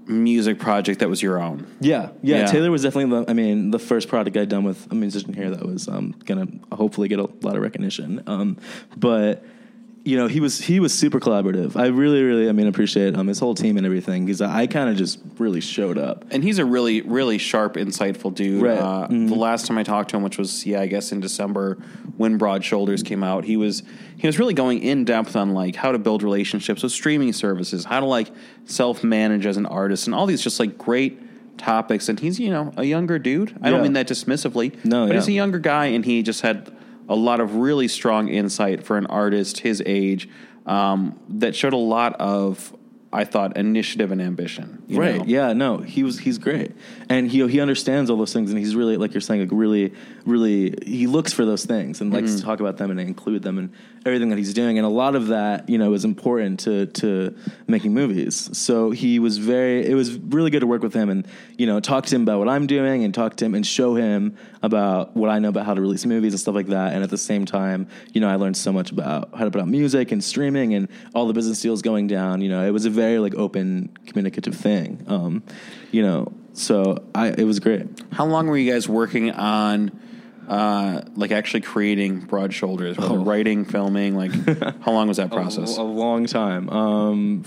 music 0.08 0.58
project 0.58 1.00
that 1.00 1.08
was 1.08 1.22
your 1.22 1.40
own. 1.40 1.66
Yeah, 1.80 2.10
yeah, 2.22 2.38
Yeah. 2.38 2.46
Taylor 2.46 2.70
was 2.70 2.82
definitely 2.82 3.24
the. 3.24 3.30
I 3.30 3.34
mean, 3.34 3.70
the 3.70 3.78
first 3.78 4.08
product 4.08 4.36
I'd 4.36 4.48
done 4.48 4.64
with 4.64 4.90
a 4.90 4.94
musician 4.94 5.32
here 5.34 5.50
that 5.50 5.64
was 5.64 5.86
um, 5.88 6.14
gonna 6.24 6.46
hopefully 6.72 7.08
get 7.08 7.18
a 7.18 7.28
lot 7.42 7.56
of 7.56 7.62
recognition. 7.62 8.22
Um, 8.26 8.56
but 8.96 9.44
you 10.08 10.16
know, 10.16 10.26
he 10.26 10.40
was 10.40 10.58
he 10.58 10.80
was 10.80 10.94
super 10.94 11.20
collaborative. 11.20 11.76
I 11.76 11.88
really, 11.88 12.22
really, 12.22 12.48
I 12.48 12.52
mean, 12.52 12.66
appreciate 12.66 13.14
um, 13.14 13.26
his 13.26 13.38
whole 13.38 13.54
team 13.54 13.76
and 13.76 13.84
everything 13.84 14.24
because 14.24 14.40
I 14.40 14.66
kind 14.66 14.88
of 14.88 14.96
just 14.96 15.18
really 15.36 15.60
showed 15.60 15.98
up. 15.98 16.24
And 16.30 16.42
he's 16.42 16.58
a 16.58 16.64
really, 16.64 17.02
really 17.02 17.36
sharp, 17.36 17.74
insightful 17.74 18.34
dude. 18.34 18.62
Right. 18.62 18.78
Mm-hmm. 18.78 19.26
Uh, 19.26 19.28
The 19.28 19.34
last 19.34 19.66
time 19.66 19.76
I 19.76 19.82
talked 19.82 20.08
to 20.10 20.16
him, 20.16 20.22
which 20.22 20.38
was 20.38 20.64
yeah, 20.64 20.80
I 20.80 20.86
guess 20.86 21.12
in 21.12 21.20
December 21.20 21.74
when 22.16 22.38
Broad 22.38 22.64
Shoulders 22.64 23.02
came 23.02 23.22
out, 23.22 23.44
he 23.44 23.58
was 23.58 23.82
he 24.16 24.26
was 24.26 24.38
really 24.38 24.54
going 24.54 24.82
in 24.82 25.04
depth 25.04 25.36
on 25.36 25.52
like 25.52 25.76
how 25.76 25.92
to 25.92 25.98
build 25.98 26.22
relationships 26.22 26.82
with 26.82 26.92
streaming 26.92 27.34
services, 27.34 27.84
how 27.84 28.00
to 28.00 28.06
like 28.06 28.30
self 28.64 29.04
manage 29.04 29.44
as 29.44 29.58
an 29.58 29.66
artist, 29.66 30.06
and 30.06 30.14
all 30.14 30.24
these 30.24 30.40
just 30.40 30.58
like 30.58 30.78
great 30.78 31.20
topics. 31.58 32.08
And 32.08 32.18
he's 32.18 32.40
you 32.40 32.48
know 32.48 32.72
a 32.78 32.84
younger 32.84 33.18
dude. 33.18 33.58
I 33.60 33.68
don't 33.68 33.82
mean 33.82 33.92
that 33.92 34.08
dismissively. 34.08 34.72
No, 34.86 35.04
but 35.04 35.12
yeah. 35.12 35.20
he's 35.20 35.28
a 35.28 35.32
younger 35.32 35.58
guy, 35.58 35.86
and 35.86 36.02
he 36.02 36.22
just 36.22 36.40
had 36.40 36.74
a 37.08 37.14
lot 37.14 37.40
of 37.40 37.56
really 37.56 37.88
strong 37.88 38.28
insight 38.28 38.84
for 38.84 38.96
an 38.96 39.06
artist 39.06 39.60
his 39.60 39.82
age 39.86 40.28
um, 40.66 41.18
that 41.28 41.54
showed 41.54 41.72
a 41.72 41.76
lot 41.76 42.14
of. 42.14 42.74
I 43.12 43.24
thought 43.24 43.56
initiative 43.56 44.12
and 44.12 44.20
ambition. 44.20 44.82
right 44.90 45.18
know? 45.18 45.24
yeah 45.24 45.52
no 45.54 45.78
he 45.78 46.02
was 46.02 46.18
he's 46.18 46.38
great. 46.38 46.72
And 47.08 47.30
he 47.30 47.46
he 47.48 47.60
understands 47.60 48.10
all 48.10 48.16
those 48.16 48.32
things 48.32 48.50
and 48.50 48.58
he's 48.58 48.76
really 48.76 48.96
like 48.96 49.14
you're 49.14 49.20
saying 49.20 49.40
like 49.40 49.50
really 49.52 49.94
really 50.26 50.74
he 50.84 51.06
looks 51.06 51.32
for 51.32 51.44
those 51.46 51.64
things 51.64 52.00
and 52.00 52.12
likes 52.12 52.30
mm-hmm. 52.30 52.38
to 52.38 52.42
talk 52.44 52.60
about 52.60 52.76
them 52.76 52.90
and 52.90 53.00
include 53.00 53.42
them 53.42 53.58
in 53.58 53.72
everything 54.04 54.28
that 54.30 54.38
he's 54.38 54.54
doing. 54.54 54.78
And 54.78 54.86
a 54.86 54.90
lot 54.90 55.14
of 55.14 55.28
that 55.28 55.68
you 55.68 55.78
know 55.78 55.94
is 55.94 56.04
important 56.04 56.60
to 56.60 56.86
to 56.86 57.34
making 57.66 57.94
movies. 57.94 58.56
So 58.56 58.90
he 58.90 59.18
was 59.18 59.38
very 59.38 59.86
it 59.86 59.94
was 59.94 60.16
really 60.18 60.50
good 60.50 60.60
to 60.60 60.66
work 60.66 60.82
with 60.82 60.94
him 60.94 61.08
and 61.08 61.26
you 61.56 61.66
know 61.66 61.80
talk 61.80 62.06
to 62.06 62.14
him 62.14 62.22
about 62.22 62.38
what 62.38 62.48
I'm 62.48 62.66
doing 62.66 63.04
and 63.04 63.14
talk 63.14 63.36
to 63.36 63.44
him 63.44 63.54
and 63.54 63.66
show 63.66 63.94
him 63.94 64.36
about 64.62 65.16
what 65.16 65.30
I 65.30 65.38
know 65.38 65.48
about 65.48 65.64
how 65.64 65.74
to 65.74 65.80
release 65.80 66.04
movies 66.04 66.32
and 66.34 66.40
stuff 66.40 66.54
like 66.54 66.66
that. 66.68 66.92
And 66.92 67.02
at 67.02 67.10
the 67.10 67.18
same 67.18 67.46
time 67.46 67.88
you 68.12 68.20
know 68.20 68.28
I 68.28 68.36
learned 68.36 68.56
so 68.56 68.72
much 68.72 68.90
about 68.90 69.30
how 69.34 69.44
to 69.44 69.50
put 69.50 69.60
out 69.60 69.68
music 69.68 70.12
and 70.12 70.22
streaming 70.22 70.74
and 70.74 70.88
all 71.14 71.26
the 71.26 71.34
business 71.34 71.60
deals 71.62 71.80
going 71.80 72.06
down. 72.06 72.42
You 72.42 72.50
know 72.50 72.66
it 72.66 72.70
was 72.70 72.84
a 72.84 72.90
very 73.02 73.18
like 73.18 73.34
open 73.44 73.88
communicative 74.06 74.54
thing 74.54 74.88
um, 75.06 75.42
you 75.96 76.02
know 76.02 76.20
so 76.52 76.76
I 77.14 77.28
it 77.42 77.44
was 77.44 77.58
great 77.60 77.86
How 78.18 78.26
long 78.26 78.44
were 78.48 78.58
you 78.58 78.68
guys 78.72 78.88
working 78.88 79.30
on, 79.30 79.92
uh, 80.48 81.02
like 81.14 81.30
actually 81.40 81.60
creating 81.60 82.20
Broad 82.30 82.52
Shoulders, 82.52 82.96
Oh. 82.98 83.16
writing, 83.30 83.64
filming? 83.64 84.16
Like, 84.22 84.32
how 84.84 84.92
long 84.92 85.06
was 85.08 85.18
that 85.18 85.30
process? 85.30 85.78
a, 85.78 85.82
a 85.82 85.84
long 86.04 86.26
time 86.26 86.68
um, 86.70 87.44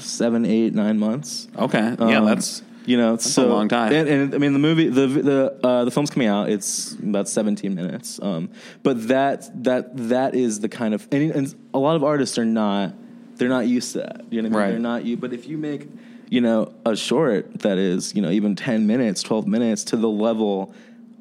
seven 0.00 0.44
eight 0.46 0.72
nine 0.74 0.98
months 0.98 1.48
Okay, 1.58 1.94
yeah, 1.98 2.18
Um, 2.20 2.24
that's 2.24 2.62
you 2.86 2.96
know 2.96 3.14
a 3.14 3.18
so 3.20 3.48
long 3.48 3.68
time. 3.68 3.92
And, 3.92 4.08
and 4.08 4.34
I 4.34 4.38
mean 4.38 4.54
the 4.54 4.58
movie 4.68 4.88
the 4.88 5.06
the 5.30 5.40
uh, 5.66 5.84
the 5.84 5.90
film's 5.90 6.10
coming 6.10 6.28
out. 6.28 6.48
It's 6.48 6.94
about 6.94 7.28
seventeen 7.28 7.74
minutes. 7.74 8.18
Um, 8.22 8.48
but 8.82 9.08
that 9.08 9.38
that 9.64 9.82
that 10.08 10.34
is 10.34 10.60
the 10.60 10.70
kind 10.70 10.94
of 10.94 11.06
and, 11.12 11.30
and 11.32 11.54
a 11.74 11.78
lot 11.78 11.96
of 11.96 12.02
artists 12.04 12.38
are 12.38 12.46
not 12.46 12.94
they're 13.38 13.48
not 13.48 13.66
used 13.66 13.92
to 13.92 13.98
that. 13.98 14.24
You 14.30 14.42
know 14.42 14.48
what 14.50 14.58
I 14.58 14.60
mean? 14.60 14.64
Right. 14.64 14.70
They're 14.72 14.78
not 14.78 15.04
you. 15.04 15.16
But 15.16 15.32
if 15.32 15.46
you 15.48 15.56
make 15.56 15.88
you 16.28 16.40
know 16.40 16.74
a 16.84 16.94
short 16.96 17.60
that 17.60 17.78
is 17.78 18.14
you 18.14 18.22
know 18.22 18.30
even 18.30 18.54
ten 18.56 18.86
minutes, 18.86 19.22
twelve 19.22 19.46
minutes 19.46 19.84
to 19.84 19.96
the 19.96 20.08
level. 20.08 20.74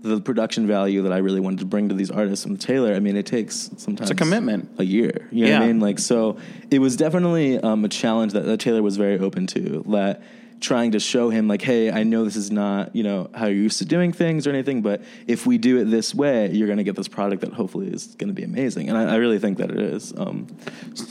The 0.03 0.21
production 0.21 0.67
value 0.67 1.01
that 1.01 1.11
I 1.11 1.17
really 1.17 1.39
wanted 1.39 1.59
to 1.59 1.65
bring 1.65 1.89
to 1.89 1.95
these 1.95 2.11
artists 2.11 2.45
and 2.45 2.61
Taylor, 2.61 2.93
I 2.93 2.99
mean, 2.99 3.17
it 3.17 3.25
takes 3.25 3.71
sometimes 3.77 4.11
a 4.11 4.15
commitment. 4.15 4.69
a 4.77 4.85
year. 4.85 5.27
You 5.31 5.45
know 5.45 5.53
what 5.53 5.63
I 5.63 5.67
mean? 5.67 5.79
Like, 5.79 5.97
so 5.97 6.37
it 6.69 6.79
was 6.79 6.95
definitely 6.95 7.59
um, 7.59 7.83
a 7.83 7.89
challenge 7.89 8.33
that, 8.33 8.45
that 8.45 8.59
Taylor 8.59 8.83
was 8.83 8.95
very 8.95 9.17
open 9.17 9.47
to. 9.47 9.83
That 9.87 10.21
trying 10.59 10.91
to 10.91 10.99
show 10.99 11.29
him, 11.29 11.47
like, 11.47 11.61
hey, 11.61 11.91
I 11.91 12.03
know 12.03 12.23
this 12.23 12.35
is 12.35 12.51
not, 12.51 12.95
you 12.95 13.03
know, 13.03 13.29
how 13.33 13.45
you're 13.45 13.63
used 13.63 13.77
to 13.79 13.85
doing 13.85 14.11
things 14.11 14.47
or 14.47 14.49
anything, 14.49 14.81
but 14.81 15.01
if 15.27 15.45
we 15.45 15.57
do 15.57 15.77
it 15.77 15.85
this 15.85 16.15
way, 16.15 16.51
you're 16.51 16.67
going 16.67 16.77
to 16.77 16.83
get 16.83 16.95
this 16.95 17.07
product 17.07 17.41
that 17.41 17.53
hopefully 17.53 17.87
is 17.87 18.15
going 18.15 18.29
to 18.29 18.33
be 18.33 18.43
amazing. 18.43 18.89
And 18.89 18.97
I, 18.97 19.13
I 19.13 19.15
really 19.17 19.39
think 19.39 19.57
that 19.59 19.69
it 19.71 19.79
is. 19.79 20.13
Um, 20.17 20.47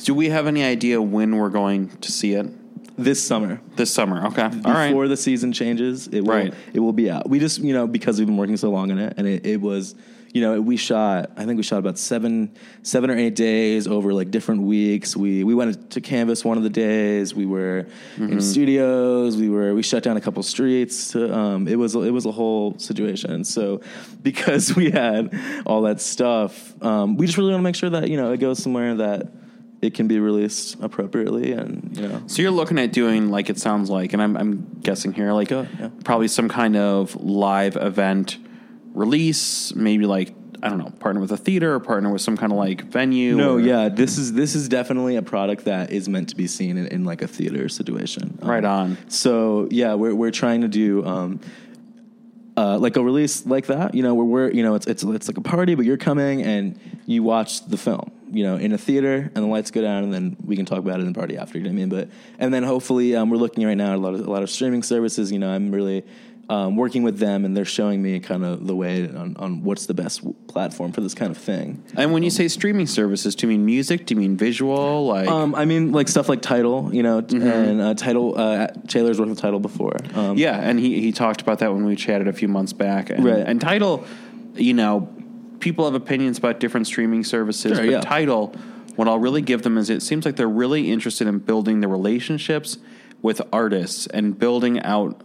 Do 0.04 0.14
we 0.14 0.28
have 0.30 0.46
any 0.46 0.64
idea 0.64 1.00
when 1.00 1.36
we're 1.36 1.50
going 1.50 1.88
to 1.88 2.12
see 2.12 2.34
it? 2.34 2.46
This 2.98 3.22
summer, 3.24 3.60
This 3.76 3.92
summer. 3.92 4.26
Okay, 4.28 4.42
all 4.42 4.50
before 4.50 4.72
right. 5.02 5.06
the 5.08 5.16
season 5.16 5.52
changes, 5.52 6.08
it 6.08 6.20
will 6.22 6.28
Right. 6.34 6.54
it 6.72 6.80
will 6.80 6.92
be 6.92 7.10
out. 7.10 7.28
We 7.28 7.38
just 7.38 7.60
you 7.60 7.72
know 7.74 7.86
because 7.86 8.18
we've 8.18 8.26
been 8.26 8.36
working 8.38 8.56
so 8.56 8.70
long 8.70 8.90
on 8.90 8.98
it, 8.98 9.14
and 9.16 9.26
it, 9.26 9.44
it 9.46 9.60
was 9.60 9.94
you 10.32 10.40
know 10.42 10.60
we 10.60 10.76
shot 10.76 11.30
I 11.36 11.44
think 11.44 11.56
we 11.56 11.62
shot 11.62 11.78
about 11.78 11.98
seven 11.98 12.50
seven 12.82 13.10
or 13.10 13.16
eight 13.16 13.34
days 13.34 13.86
over 13.86 14.12
like 14.12 14.30
different 14.30 14.62
weeks. 14.62 15.16
We 15.16 15.44
we 15.44 15.54
went 15.54 15.90
to 15.92 16.00
Canvas 16.00 16.44
one 16.44 16.56
of 16.56 16.62
the 16.62 16.70
days. 16.70 17.34
We 17.34 17.46
were 17.46 17.86
Mm-hmm. 18.16 18.32
in 18.32 18.40
studios. 18.40 19.36
We 19.36 19.48
were 19.50 19.74
we 19.74 19.82
shut 19.82 20.02
down 20.02 20.16
a 20.16 20.20
couple 20.20 20.42
streets. 20.42 21.12
To, 21.12 21.34
um, 21.34 21.68
it 21.68 21.76
was 21.76 21.94
it 21.94 22.10
was 22.12 22.24
a 22.26 22.32
whole 22.32 22.78
situation. 22.78 23.44
So 23.44 23.80
because 24.22 24.74
we 24.80 24.90
had 24.90 25.38
all 25.66 25.82
that 25.82 26.00
stuff, 26.00 26.74
um, 26.82 27.16
we 27.18 27.26
just 27.26 27.36
really 27.38 27.50
want 27.50 27.60
to 27.60 27.64
make 27.64 27.76
sure 27.76 27.90
that 27.90 28.08
you 28.10 28.16
know 28.16 28.32
it 28.32 28.40
goes 28.40 28.62
somewhere 28.62 28.94
that. 28.96 29.28
It 29.82 29.92
can 29.94 30.08
be 30.08 30.18
released 30.18 30.76
appropriately, 30.80 31.52
and 31.52 31.94
you 31.96 32.08
know, 32.08 32.22
So 32.26 32.40
you're 32.42 32.50
looking 32.50 32.78
at 32.78 32.92
doing 32.92 33.30
like 33.30 33.50
it 33.50 33.58
sounds 33.58 33.90
like, 33.90 34.12
and 34.14 34.22
I'm, 34.22 34.36
I'm 34.36 34.66
guessing 34.80 35.12
here, 35.12 35.32
like 35.32 35.48
Go, 35.48 35.66
yeah. 35.78 35.90
probably 36.02 36.28
some 36.28 36.48
kind 36.48 36.76
of 36.76 37.14
live 37.16 37.76
event 37.76 38.38
release, 38.94 39.74
maybe 39.74 40.06
like 40.06 40.34
I 40.62 40.70
don't 40.70 40.78
know, 40.78 40.90
partner 40.98 41.20
with 41.20 41.32
a 41.32 41.36
theater 41.36 41.74
or 41.74 41.80
partner 41.80 42.10
with 42.10 42.22
some 42.22 42.36
kind 42.36 42.50
of 42.50 42.56
like 42.58 42.84
venue. 42.84 43.36
No, 43.36 43.54
or- 43.56 43.60
yeah, 43.60 43.88
this 43.90 44.16
is 44.16 44.32
this 44.32 44.54
is 44.54 44.68
definitely 44.68 45.16
a 45.16 45.22
product 45.22 45.66
that 45.66 45.90
is 45.92 46.08
meant 46.08 46.30
to 46.30 46.36
be 46.36 46.46
seen 46.46 46.78
in, 46.78 46.86
in 46.86 47.04
like 47.04 47.20
a 47.22 47.28
theater 47.28 47.68
situation. 47.68 48.38
Um, 48.40 48.48
Right 48.48 48.64
on. 48.64 48.96
So 49.08 49.68
yeah, 49.70 49.94
we're 49.94 50.14
we're 50.14 50.30
trying 50.30 50.62
to 50.62 50.68
do 50.68 51.04
um, 51.04 51.40
uh, 52.56 52.78
like 52.78 52.96
a 52.96 53.02
release 53.02 53.46
like 53.46 53.66
that. 53.66 53.94
You 53.94 54.02
know, 54.02 54.14
where 54.14 54.24
we're 54.24 54.50
you 54.50 54.62
know 54.62 54.74
it's 54.74 54.86
it's 54.86 55.02
it's 55.02 55.28
like 55.28 55.36
a 55.36 55.42
party, 55.42 55.74
but 55.74 55.84
you're 55.84 55.96
coming 55.96 56.42
and 56.42 56.78
you 57.06 57.22
watch 57.22 57.66
the 57.66 57.76
film. 57.76 58.10
You 58.30 58.42
know, 58.44 58.56
in 58.56 58.72
a 58.72 58.78
theater, 58.78 59.30
and 59.34 59.44
the 59.44 59.48
lights 59.48 59.70
go 59.70 59.80
down, 59.80 60.02
and 60.02 60.12
then 60.12 60.36
we 60.44 60.56
can 60.56 60.66
talk 60.66 60.78
about 60.78 60.98
it 60.98 61.06
in 61.06 61.12
the 61.12 61.18
party 61.18 61.38
after. 61.38 61.58
You 61.58 61.64
know 61.64 61.70
what 61.70 61.74
I 61.74 61.76
mean? 61.76 61.88
But 61.88 62.08
and 62.38 62.52
then 62.52 62.64
hopefully, 62.64 63.14
um, 63.14 63.30
we're 63.30 63.36
looking 63.36 63.64
right 63.64 63.76
now 63.76 63.92
at 63.92 63.96
a 63.96 64.00
lot 64.00 64.14
of 64.14 64.26
a 64.26 64.30
lot 64.30 64.42
of 64.42 64.50
streaming 64.50 64.82
services. 64.82 65.30
You 65.30 65.38
know, 65.38 65.50
I'm 65.50 65.70
really 65.70 66.04
um, 66.48 66.76
working 66.76 67.02
with 67.02 67.18
them, 67.18 67.44
and 67.44 67.56
they're 67.56 67.64
showing 67.64 68.00
me 68.02 68.20
kind 68.20 68.44
of 68.44 68.66
the 68.68 68.76
way 68.76 69.08
on, 69.08 69.36
on 69.36 69.64
what's 69.64 69.86
the 69.86 69.94
best 69.94 70.22
platform 70.46 70.92
for 70.92 71.00
this 71.00 71.12
kind 71.14 71.30
of 71.32 71.36
thing. 71.38 71.82
And 71.96 72.12
when 72.12 72.22
you 72.22 72.30
say 72.30 72.46
streaming 72.46 72.86
services, 72.86 73.34
do 73.34 73.46
you 73.46 73.48
mean 73.48 73.66
music? 73.66 74.06
Do 74.06 74.14
you 74.14 74.20
mean 74.20 74.36
visual? 74.36 75.06
Like, 75.08 75.28
Um, 75.28 75.54
I 75.56 75.64
mean, 75.64 75.90
like 75.90 76.06
stuff 76.06 76.28
like 76.28 76.42
Tidal, 76.42 76.94
you 76.94 77.02
know, 77.02 77.20
Mm-hmm. 77.22 77.46
and 77.48 77.80
uh, 77.80 77.94
Tidal. 77.94 78.38
Uh, 78.38 78.68
Taylor's 78.86 79.18
worked 79.18 79.30
with 79.30 79.40
Tidal 79.40 79.58
before. 79.58 79.96
Um, 80.14 80.36
yeah, 80.38 80.56
and 80.60 80.78
he 80.78 81.00
he 81.00 81.10
talked 81.10 81.40
about 81.42 81.58
that 81.58 81.72
when 81.72 81.84
we 81.84 81.96
chatted 81.96 82.28
a 82.28 82.32
few 82.32 82.48
months 82.48 82.72
back. 82.72 83.10
And, 83.10 83.24
Right. 83.24 83.38
and 83.44 83.60
Tidal, 83.60 84.04
you 84.54 84.72
know, 84.74 85.08
people 85.58 85.84
have 85.84 85.94
opinions 85.94 86.38
about 86.38 86.60
different 86.60 86.86
streaming 86.86 87.24
services, 87.24 87.72
Sure, 87.76 87.84
but 87.86 87.90
yeah. 87.90 88.00
Tidal, 88.02 88.54
what 88.94 89.08
I'll 89.08 89.18
really 89.18 89.42
give 89.42 89.62
them 89.62 89.76
is 89.78 89.90
it 89.90 90.00
seems 90.00 90.24
like 90.24 90.36
they're 90.36 90.48
really 90.48 90.92
interested 90.92 91.26
in 91.26 91.38
building 91.40 91.80
the 91.80 91.88
relationships 91.88 92.78
with 93.20 93.42
artists 93.52 94.06
and 94.06 94.38
building 94.38 94.80
out 94.82 95.22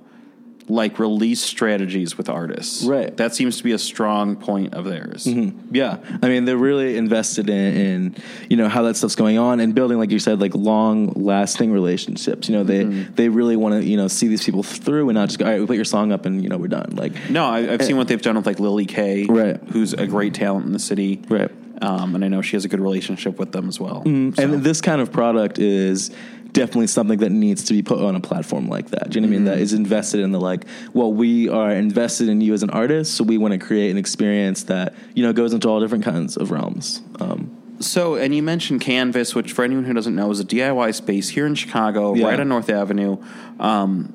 like 0.71 0.99
release 0.99 1.41
strategies 1.41 2.17
with 2.17 2.29
artists. 2.29 2.83
Right. 2.83 3.15
That 3.17 3.35
seems 3.35 3.57
to 3.57 3.63
be 3.63 3.73
a 3.73 3.77
strong 3.77 4.35
point 4.37 4.73
of 4.73 4.85
theirs. 4.85 5.27
Yeah, 5.71 5.97
I 6.21 6.29
mean 6.29 6.45
they're 6.45 6.57
really 6.57 6.95
invested 6.97 7.49
in, 7.49 7.75
in 7.75 8.15
you 8.49 8.55
know 8.57 8.69
how 8.69 8.83
that 8.83 8.95
stuff's 8.95 9.15
going 9.15 9.37
on 9.37 9.59
and 9.59 9.75
building, 9.75 9.97
like 9.97 10.11
you 10.11 10.19
said, 10.19 10.39
like 10.39 10.55
long 10.55 11.11
lasting 11.15 11.71
relationships. 11.71 12.47
You 12.49 12.55
know, 12.57 12.63
they 12.63 12.81
Mm-hmm. 12.81 13.13
they 13.15 13.29
really 13.29 13.55
want 13.57 13.75
to 13.75 13.83
you 13.83 13.97
know 13.97 14.07
see 14.07 14.27
these 14.27 14.43
people 14.43 14.63
through 14.63 15.09
and 15.09 15.15
not 15.15 15.27
just 15.29 15.39
go, 15.39 15.45
all 15.45 15.51
right, 15.51 15.59
we 15.59 15.67
put 15.67 15.75
your 15.75 15.85
song 15.85 16.11
up 16.11 16.25
and 16.25 16.41
you 16.41 16.49
know 16.49 16.57
we're 16.57 16.67
done. 16.67 16.91
Like 16.95 17.13
No, 17.29 17.45
I, 17.45 17.73
I've 17.73 17.83
seen 17.83 17.97
what 17.97 18.07
they've 18.07 18.21
done 18.21 18.35
with 18.37 18.45
like 18.45 18.59
Lili 18.59 18.85
K., 18.85 19.25
Right. 19.27 19.57
who's 19.71 19.93
a 19.93 20.07
great 20.07 20.33
talent 20.33 20.65
in 20.65 20.71
the 20.73 20.79
city, 20.79 21.21
Right. 21.27 21.51
Um, 21.81 22.13
and 22.15 22.23
I 22.23 22.27
know 22.27 22.41
she 22.43 22.55
has 22.55 22.63
a 22.63 22.67
good 22.67 22.79
relationship 22.79 23.39
with 23.39 23.51
them 23.53 23.67
as 23.67 23.79
well. 23.79 24.03
So- 24.03 24.09
and 24.09 24.63
this 24.63 24.81
kind 24.81 25.01
of 25.01 25.11
product 25.11 25.57
is 25.59 26.11
definitely 26.53 26.88
something 26.88 27.20
that 27.20 27.31
needs 27.31 27.63
to 27.65 27.74
be 27.74 27.81
put 27.81 28.00
on 28.00 28.15
a 28.15 28.20
platform 28.20 28.67
like 28.67 28.89
that. 28.91 29.10
Do 29.10 29.15
you 29.15 29.22
know 29.22 29.27
what 29.27 29.34
I 29.34 29.38
mean? 29.38 29.46
That 29.46 29.58
is 29.60 29.74
invested 29.74 30.20
in 30.22 30.31
the 30.31 30.39
like, 30.39 30.65
well, 30.93 31.12
we 31.12 31.50
are 31.50 31.72
invested 31.72 32.29
in 32.29 32.41
you 32.41 32.53
as 32.53 32.63
an 32.63 32.70
artist, 32.72 33.15
so 33.15 33.24
we 33.24 33.38
want 33.38 33.53
to 33.53 33.58
create 33.58 33.89
an 33.91 33.98
experience 33.98 34.63
that 34.63 34.93
you 35.15 35.24
know 35.24 35.34
goes 35.34 35.53
into 35.53 35.67
all 35.70 35.79
different 35.79 36.03
kinds 36.03 36.38
of 36.38 36.51
realms. 36.51 37.01
Um, 37.20 37.58
So, 37.79 38.13
and 38.15 38.36
you 38.36 38.43
mentioned 38.43 38.81
Canvas, 38.81 39.34
which 39.34 39.53
for 39.53 39.63
anyone 39.63 39.86
who 39.86 39.93
doesn't 39.93 40.13
know 40.15 40.29
is 40.29 40.39
a 40.39 40.46
DIY 40.46 40.93
space 40.93 41.29
here 41.29 41.48
in 41.48 41.55
Chicago, 41.55 42.13
Yeah. 42.13 42.27
right 42.27 42.39
on 42.39 42.48
North 42.48 42.70
Avenue. 42.70 43.17
Um, 43.60 44.13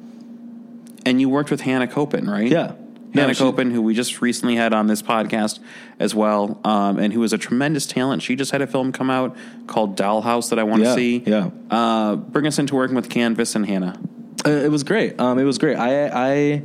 and 1.04 1.20
you 1.20 1.28
worked 1.28 1.50
with 1.50 1.62
Hannah 1.62 1.88
Copen, 1.88 2.28
right? 2.28 2.48
Yeah. 2.48 2.72
Hannah 3.14 3.34
she- 3.34 3.42
Copen, 3.44 3.72
who 3.72 3.80
we 3.82 3.94
just 3.94 4.20
recently 4.20 4.56
had 4.56 4.72
on 4.74 4.86
this 4.86 5.02
podcast 5.02 5.58
as 5.98 6.14
well, 6.14 6.60
um, 6.64 6.98
and 6.98 7.12
who 7.12 7.22
is 7.22 7.32
a 7.32 7.38
tremendous 7.38 7.86
talent. 7.86 8.22
She 8.22 8.36
just 8.36 8.52
had 8.52 8.60
a 8.62 8.66
film 8.66 8.92
come 8.92 9.10
out 9.10 9.36
called 9.66 9.96
Dollhouse 9.96 10.50
that 10.50 10.58
I 10.58 10.62
want 10.64 10.82
to 10.82 10.88
Yeah, 10.90 10.94
see. 10.94 11.22
yeah. 11.26 11.50
Uh, 11.70 12.16
bring 12.16 12.46
us 12.46 12.58
into 12.58 12.74
working 12.74 12.96
with 12.96 13.08
Canvas 13.08 13.54
and 13.54 13.64
Hannah. 13.66 13.98
Uh, 14.44 14.50
it 14.50 14.70
was 14.70 14.82
great. 14.84 15.18
Um, 15.18 15.38
it 15.38 15.44
was 15.44 15.58
great. 15.58 15.76
I 15.76 16.08
I 16.12 16.62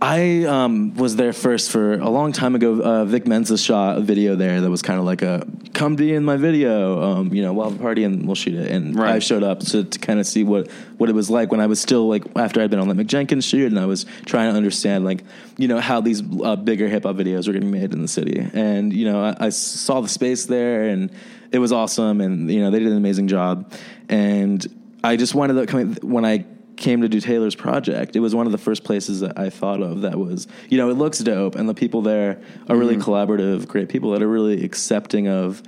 I 0.00 0.44
um, 0.44 0.94
was 0.94 1.16
there 1.16 1.32
first 1.32 1.70
for 1.70 1.94
a 1.94 2.10
long 2.10 2.32
time 2.32 2.54
ago. 2.54 2.80
Uh, 2.80 3.04
Vic 3.04 3.26
Mensa 3.26 3.56
shot 3.56 3.98
a 3.98 4.00
video 4.00 4.36
there 4.36 4.60
that 4.60 4.70
was 4.70 4.82
kind 4.82 4.98
of 4.98 5.06
like 5.06 5.22
a 5.22 5.46
"come 5.72 5.96
be 5.96 6.12
in 6.12 6.24
my 6.24 6.36
video." 6.36 7.00
Um, 7.02 7.32
you 7.32 7.42
know, 7.42 7.52
we'll 7.52 7.70
have 7.70 7.80
a 7.80 7.82
party 7.82 8.04
and 8.04 8.26
we'll 8.26 8.34
shoot 8.34 8.54
it. 8.54 8.70
And 8.70 8.94
Right. 8.98 9.14
I 9.14 9.18
showed 9.20 9.42
up 9.42 9.60
to, 9.60 9.84
to 9.84 9.98
kind 9.98 10.20
of 10.20 10.26
see 10.26 10.44
what 10.44 10.70
what 10.98 11.08
it 11.08 11.14
was 11.14 11.30
like 11.30 11.50
when 11.50 11.60
I 11.60 11.66
was 11.66 11.80
still 11.80 12.08
like 12.08 12.24
after 12.36 12.60
I'd 12.60 12.70
been 12.70 12.80
on 12.80 12.88
the 12.88 12.94
Mick 12.94 13.06
Jenkins 13.06 13.44
shoot 13.44 13.66
and 13.66 13.78
I 13.78 13.86
was 13.86 14.04
trying 14.26 14.50
to 14.50 14.56
understand 14.56 15.04
like 15.04 15.24
you 15.56 15.68
know 15.68 15.80
how 15.80 16.00
these 16.00 16.22
uh, 16.42 16.56
bigger 16.56 16.88
hip 16.88 17.04
hop 17.04 17.16
videos 17.16 17.46
were 17.46 17.52
getting 17.52 17.70
made 17.70 17.92
in 17.92 18.02
the 18.02 18.08
city. 18.08 18.46
And 18.52 18.92
you 18.92 19.10
know, 19.10 19.24
I, 19.24 19.46
I 19.46 19.48
saw 19.50 20.00
the 20.00 20.08
space 20.08 20.46
there 20.46 20.88
and 20.88 21.10
it 21.50 21.58
was 21.60 21.72
awesome. 21.72 22.20
And 22.20 22.50
you 22.50 22.60
know, 22.60 22.70
they 22.70 22.80
did 22.80 22.88
an 22.88 22.96
amazing 22.96 23.28
job. 23.28 23.72
And 24.08 24.66
I 25.02 25.16
just 25.16 25.34
wanted 25.34 25.54
to 25.54 25.66
come 25.66 25.94
when 25.96 26.24
I 26.24 26.46
came 26.76 27.02
to 27.02 27.08
do 27.08 27.20
Taylor's 27.20 27.54
project, 27.54 28.16
it 28.16 28.20
was 28.20 28.34
one 28.34 28.46
of 28.46 28.52
the 28.52 28.58
first 28.58 28.84
places 28.84 29.20
that 29.20 29.38
I 29.38 29.50
thought 29.50 29.82
of 29.82 30.02
that 30.02 30.18
was, 30.18 30.46
you 30.68 30.78
know, 30.78 30.90
it 30.90 30.94
looks 30.94 31.18
dope 31.18 31.54
and 31.54 31.68
the 31.68 31.74
people 31.74 32.02
there 32.02 32.40
are 32.68 32.76
really 32.76 32.96
mm-hmm. 32.96 33.10
collaborative, 33.10 33.66
great 33.66 33.88
people 33.88 34.12
that 34.12 34.22
are 34.22 34.28
really 34.28 34.64
accepting 34.64 35.28
of 35.28 35.62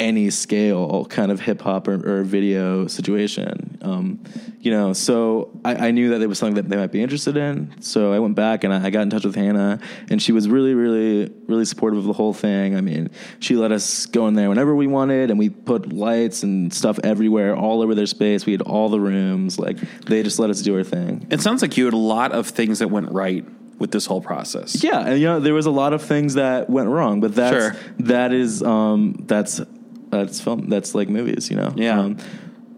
any 0.00 0.30
scale 0.30 1.04
kind 1.04 1.30
of 1.30 1.40
hip 1.40 1.60
hop 1.60 1.86
or, 1.86 2.20
or 2.20 2.22
video 2.24 2.86
situation. 2.86 3.78
Um, 3.82 4.20
you 4.58 4.70
know, 4.70 4.92
so 4.92 5.50
I, 5.64 5.88
I 5.88 5.90
knew 5.90 6.10
that 6.10 6.22
it 6.22 6.26
was 6.26 6.38
something 6.38 6.56
that 6.56 6.68
they 6.68 6.76
might 6.76 6.90
be 6.90 7.02
interested 7.02 7.36
in. 7.36 7.80
So 7.80 8.12
I 8.12 8.18
went 8.18 8.34
back 8.34 8.64
and 8.64 8.72
I, 8.74 8.86
I 8.86 8.90
got 8.90 9.02
in 9.02 9.10
touch 9.10 9.24
with 9.24 9.34
Hannah, 9.34 9.78
and 10.10 10.20
she 10.20 10.32
was 10.32 10.48
really, 10.48 10.74
really, 10.74 11.30
really 11.46 11.64
supportive 11.64 11.98
of 11.98 12.04
the 12.06 12.12
whole 12.12 12.32
thing. 12.34 12.76
I 12.76 12.80
mean, 12.80 13.10
she 13.38 13.56
let 13.56 13.72
us 13.72 14.06
go 14.06 14.26
in 14.26 14.34
there 14.34 14.48
whenever 14.48 14.74
we 14.74 14.86
wanted, 14.86 15.30
and 15.30 15.38
we 15.38 15.50
put 15.50 15.92
lights 15.92 16.42
and 16.42 16.72
stuff 16.72 16.98
everywhere, 17.04 17.54
all 17.54 17.82
over 17.82 17.94
their 17.94 18.06
space. 18.06 18.46
We 18.46 18.52
had 18.52 18.62
all 18.62 18.88
the 18.88 19.00
rooms. 19.00 19.58
Like 19.58 19.78
they 20.06 20.22
just 20.22 20.38
let 20.38 20.50
us 20.50 20.62
do 20.62 20.76
our 20.76 20.84
thing. 20.84 21.26
It 21.30 21.40
sounds 21.40 21.62
like 21.62 21.76
you 21.76 21.84
had 21.84 21.94
a 21.94 21.98
lot 21.98 22.32
of 22.32 22.48
things 22.48 22.80
that 22.80 22.90
went 22.90 23.10
right 23.12 23.44
with 23.78 23.90
this 23.92 24.04
whole 24.04 24.20
process. 24.20 24.84
Yeah, 24.84 25.00
and 25.00 25.18
you 25.18 25.26
know 25.26 25.40
there 25.40 25.54
was 25.54 25.66
a 25.66 25.70
lot 25.70 25.92
of 25.94 26.02
things 26.02 26.34
that 26.34 26.68
went 26.68 26.88
wrong, 26.88 27.20
but 27.20 27.34
that's 27.34 27.76
Sure. 27.76 27.94
that 28.00 28.32
is 28.32 28.62
um 28.62 29.24
that's 29.26 29.60
that's 30.10 30.40
film 30.40 30.68
that's 30.68 30.94
like 30.94 31.08
movies, 31.08 31.50
you 31.50 31.56
know. 31.56 31.72
Yeah. 31.76 32.00
Um, 32.00 32.18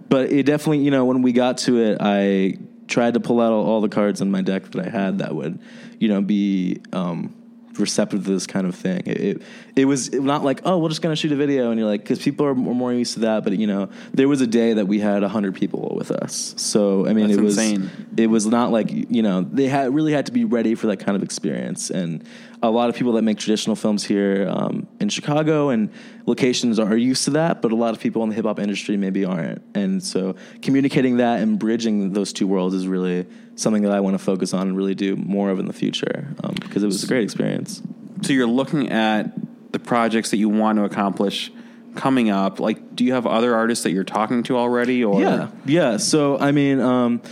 but 0.08 0.30
it 0.30 0.44
definitely, 0.44 0.80
you 0.80 0.90
know, 0.90 1.04
when 1.04 1.22
we 1.22 1.32
got 1.32 1.58
to 1.58 1.78
it, 1.78 1.98
I 2.00 2.58
tried 2.86 3.14
to 3.14 3.20
pull 3.20 3.40
out 3.40 3.52
all, 3.52 3.64
all 3.64 3.80
the 3.80 3.88
cards 3.88 4.20
in 4.20 4.30
my 4.30 4.42
deck 4.42 4.70
that 4.72 4.86
I 4.86 4.90
had 4.90 5.18
that 5.18 5.34
would, 5.34 5.58
you 5.98 6.08
know, 6.08 6.20
be 6.20 6.82
um 6.92 7.34
receptive 7.78 8.24
to 8.24 8.30
this 8.30 8.46
kind 8.46 8.66
of 8.66 8.74
thing. 8.74 9.02
It 9.06 9.20
it, 9.20 9.42
it 9.76 9.84
was 9.86 10.12
not 10.12 10.44
like, 10.44 10.60
oh, 10.64 10.78
we're 10.78 10.88
just 10.88 11.02
gonna 11.02 11.16
shoot 11.16 11.32
a 11.32 11.36
video, 11.36 11.70
and 11.70 11.78
you're 11.78 11.88
like, 11.88 12.02
because 12.02 12.18
people 12.18 12.46
are 12.46 12.54
more 12.54 12.74
more 12.74 12.92
used 12.92 13.14
to 13.14 13.20
that. 13.20 13.44
But 13.44 13.58
you 13.58 13.66
know, 13.66 13.88
there 14.12 14.28
was 14.28 14.40
a 14.40 14.46
day 14.46 14.74
that 14.74 14.86
we 14.86 15.00
had 15.00 15.22
hundred 15.22 15.54
people 15.54 15.94
with 15.96 16.10
us, 16.10 16.54
so 16.56 17.06
I 17.06 17.12
mean, 17.12 17.28
That's 17.28 17.38
it 17.38 17.42
was 17.42 17.58
insane. 17.58 17.90
It 18.16 18.26
was 18.26 18.46
not 18.46 18.70
like 18.70 18.90
you 18.90 19.22
know 19.22 19.42
they 19.42 19.66
had 19.66 19.94
really 19.94 20.12
had 20.12 20.26
to 20.26 20.32
be 20.32 20.44
ready 20.44 20.74
for 20.74 20.86
that 20.88 20.98
kind 20.98 21.16
of 21.16 21.22
experience 21.22 21.90
and 21.90 22.24
a 22.62 22.70
lot 22.70 22.88
of 22.88 22.94
people 22.94 23.12
that 23.12 23.22
make 23.22 23.38
traditional 23.38 23.74
films 23.74 24.04
here 24.04 24.48
um, 24.48 24.86
in 25.00 25.08
chicago 25.08 25.70
and 25.70 25.90
locations 26.26 26.78
are 26.78 26.96
used 26.96 27.24
to 27.24 27.30
that 27.30 27.62
but 27.62 27.72
a 27.72 27.76
lot 27.76 27.94
of 27.94 28.00
people 28.00 28.22
in 28.22 28.28
the 28.28 28.34
hip-hop 28.34 28.58
industry 28.58 28.96
maybe 28.96 29.24
aren't 29.24 29.62
and 29.74 30.02
so 30.02 30.34
communicating 30.60 31.16
that 31.16 31.40
and 31.40 31.58
bridging 31.58 32.12
those 32.12 32.32
two 32.32 32.46
worlds 32.46 32.74
is 32.74 32.86
really 32.86 33.26
something 33.54 33.82
that 33.82 33.92
i 33.92 34.00
want 34.00 34.14
to 34.14 34.22
focus 34.22 34.52
on 34.52 34.68
and 34.68 34.76
really 34.76 34.94
do 34.94 35.16
more 35.16 35.50
of 35.50 35.58
in 35.58 35.66
the 35.66 35.72
future 35.72 36.34
um, 36.44 36.54
because 36.60 36.82
it 36.82 36.86
was 36.86 37.02
a 37.02 37.06
great 37.06 37.24
experience 37.24 37.82
So 38.22 38.32
you're 38.32 38.46
looking 38.46 38.90
at 38.90 39.32
the 39.72 39.78
projects 39.78 40.30
that 40.30 40.36
you 40.36 40.48
want 40.48 40.78
to 40.78 40.84
accomplish 40.84 41.50
coming 41.94 42.30
up. 42.30 42.60
Like, 42.60 42.94
do 42.94 43.04
you 43.04 43.14
have 43.14 43.26
other 43.26 43.54
artists 43.54 43.84
that 43.84 43.90
you're 43.90 44.04
talking 44.04 44.42
to 44.44 44.56
already? 44.56 45.04
Or 45.04 45.20
Yeah, 45.20 45.50
yeah. 45.64 45.96
So 45.96 46.38
I 46.38 46.52
mean, 46.52 46.80
um, 46.80 47.22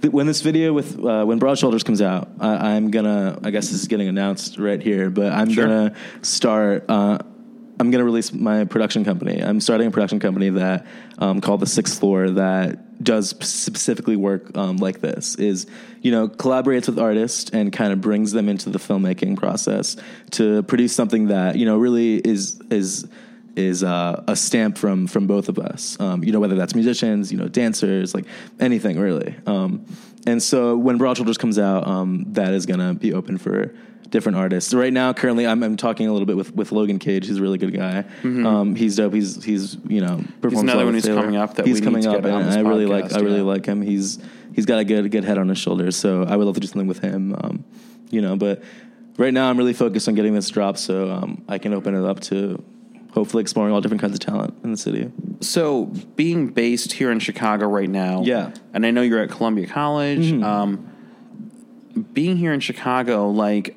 th- 0.00 0.12
when 0.12 0.26
this 0.26 0.40
video 0.40 0.72
with 0.72 0.98
uh, 1.04 1.24
when 1.24 1.38
Broad 1.38 1.58
Shoulders 1.58 1.82
comes 1.82 2.02
out, 2.02 2.28
I, 2.40 2.74
I'm 2.74 2.90
gonna. 2.90 3.38
I 3.42 3.50
guess 3.50 3.70
this 3.70 3.80
is 3.82 3.88
getting 3.88 4.08
announced 4.08 4.58
right 4.58 4.82
here, 4.82 5.10
but 5.10 5.32
I'm 5.32 5.50
Sure. 5.50 5.66
gonna 5.66 5.94
start. 6.22 6.84
Uh, 6.88 7.18
I'm 7.78 7.90
gonna 7.90 8.04
release 8.04 8.32
my 8.32 8.64
production 8.64 9.04
company. 9.04 9.40
I'm 9.42 9.60
starting 9.60 9.86
a 9.86 9.90
production 9.90 10.20
company 10.20 10.50
that 10.50 10.86
um, 11.18 11.40
called 11.40 11.60
the 11.60 11.66
Sixth 11.66 11.98
Floor 11.98 12.30
that 12.30 13.02
does 13.02 13.30
specifically 13.30 14.16
work 14.16 14.54
um, 14.56 14.76
like 14.76 15.00
this. 15.00 15.34
Is 15.36 15.66
you 16.02 16.10
know 16.10 16.28
collaborates 16.28 16.86
with 16.86 16.98
artists 16.98 17.50
and 17.50 17.72
kind 17.72 17.92
of 17.92 18.00
brings 18.00 18.32
them 18.32 18.48
into 18.50 18.68
the 18.68 18.78
filmmaking 18.78 19.38
process 19.38 19.96
to 20.32 20.62
produce 20.64 20.94
something 20.94 21.28
that 21.28 21.56
you 21.56 21.64
know 21.64 21.78
really 21.78 22.16
is 22.16 22.60
is 22.70 23.08
is 23.56 23.82
uh, 23.82 24.22
a 24.26 24.36
stamp 24.36 24.78
from 24.78 25.06
from 25.06 25.26
both 25.26 25.48
of 25.48 25.58
us. 25.58 25.98
Um, 26.00 26.24
you 26.24 26.32
know, 26.32 26.40
whether 26.40 26.56
that's 26.56 26.74
musicians, 26.74 27.32
you 27.32 27.38
know, 27.38 27.48
dancers, 27.48 28.14
like 28.14 28.26
anything 28.58 28.98
really. 28.98 29.34
Um, 29.46 29.84
and 30.26 30.42
so 30.42 30.76
when 30.76 30.98
Broad 30.98 31.16
Shoulders 31.16 31.38
comes 31.38 31.58
out, 31.58 31.86
um, 31.86 32.26
that 32.28 32.52
is 32.52 32.66
gonna 32.66 32.94
be 32.94 33.12
open 33.12 33.38
for 33.38 33.74
different 34.10 34.36
artists. 34.36 34.74
Right 34.74 34.92
now, 34.92 35.12
currently, 35.12 35.46
I'm, 35.46 35.62
I'm 35.62 35.76
talking 35.76 36.08
a 36.08 36.12
little 36.12 36.26
bit 36.26 36.36
with, 36.36 36.54
with 36.54 36.72
Logan 36.72 36.98
Cage. 36.98 37.26
He's 37.26 37.38
a 37.38 37.42
really 37.42 37.58
good 37.58 37.74
guy. 37.74 38.04
Um, 38.24 38.74
he's 38.74 38.96
dope. 38.96 39.14
He's 39.14 39.42
he's 39.42 39.76
you 39.88 40.00
know 40.00 40.22
performs 40.40 40.62
another 40.62 40.84
one 40.84 40.94
who's 40.94 41.06
coming 41.06 41.36
up 41.36 41.54
that 41.54 41.66
he's 41.66 41.80
coming 41.80 42.06
up, 42.06 42.24
and 42.24 42.50
I 42.50 42.60
really 42.60 42.86
like 42.86 43.06
podcast, 43.06 43.18
I 43.18 43.20
really 43.20 43.42
like 43.42 43.66
him. 43.66 43.82
He's 43.82 44.18
he's 44.54 44.66
got 44.66 44.78
a 44.78 44.84
good 44.84 45.10
good 45.10 45.24
head 45.24 45.38
on 45.38 45.48
his 45.48 45.58
shoulders. 45.58 45.96
So 45.96 46.24
I 46.24 46.36
would 46.36 46.44
love 46.44 46.54
to 46.54 46.60
do 46.60 46.66
something 46.66 46.88
with 46.88 47.00
him. 47.00 47.34
Um, 47.34 47.64
you 48.10 48.20
know, 48.20 48.36
but 48.36 48.62
right 49.16 49.32
now 49.32 49.48
I'm 49.48 49.56
really 49.56 49.72
focused 49.72 50.08
on 50.08 50.14
getting 50.14 50.34
this 50.34 50.48
drop 50.48 50.76
so 50.76 51.10
um, 51.10 51.44
I 51.48 51.58
can 51.58 51.72
open 51.72 51.94
it 51.94 52.04
up 52.04 52.20
to 52.20 52.62
hopefully 53.12 53.40
exploring 53.40 53.72
all 53.74 53.80
different 53.80 54.00
kinds 54.00 54.14
of 54.14 54.20
talent 54.20 54.54
in 54.64 54.70
the 54.70 54.76
city. 54.76 55.10
So, 55.40 55.86
being 56.16 56.48
based 56.48 56.92
here 56.92 57.10
in 57.10 57.18
Chicago 57.18 57.66
right 57.66 57.88
now, 57.88 58.22
Yeah. 58.22 58.46
Mm-hmm. 58.46 58.66
and 58.74 58.86
I 58.86 58.90
know 58.90 59.02
you're 59.02 59.20
at 59.20 59.30
Columbia 59.30 59.66
College. 59.66 60.32
Um, 60.42 60.86
being 62.12 62.36
here 62.36 62.52
in 62.52 62.60
Chicago, 62.60 63.28
like, 63.30 63.76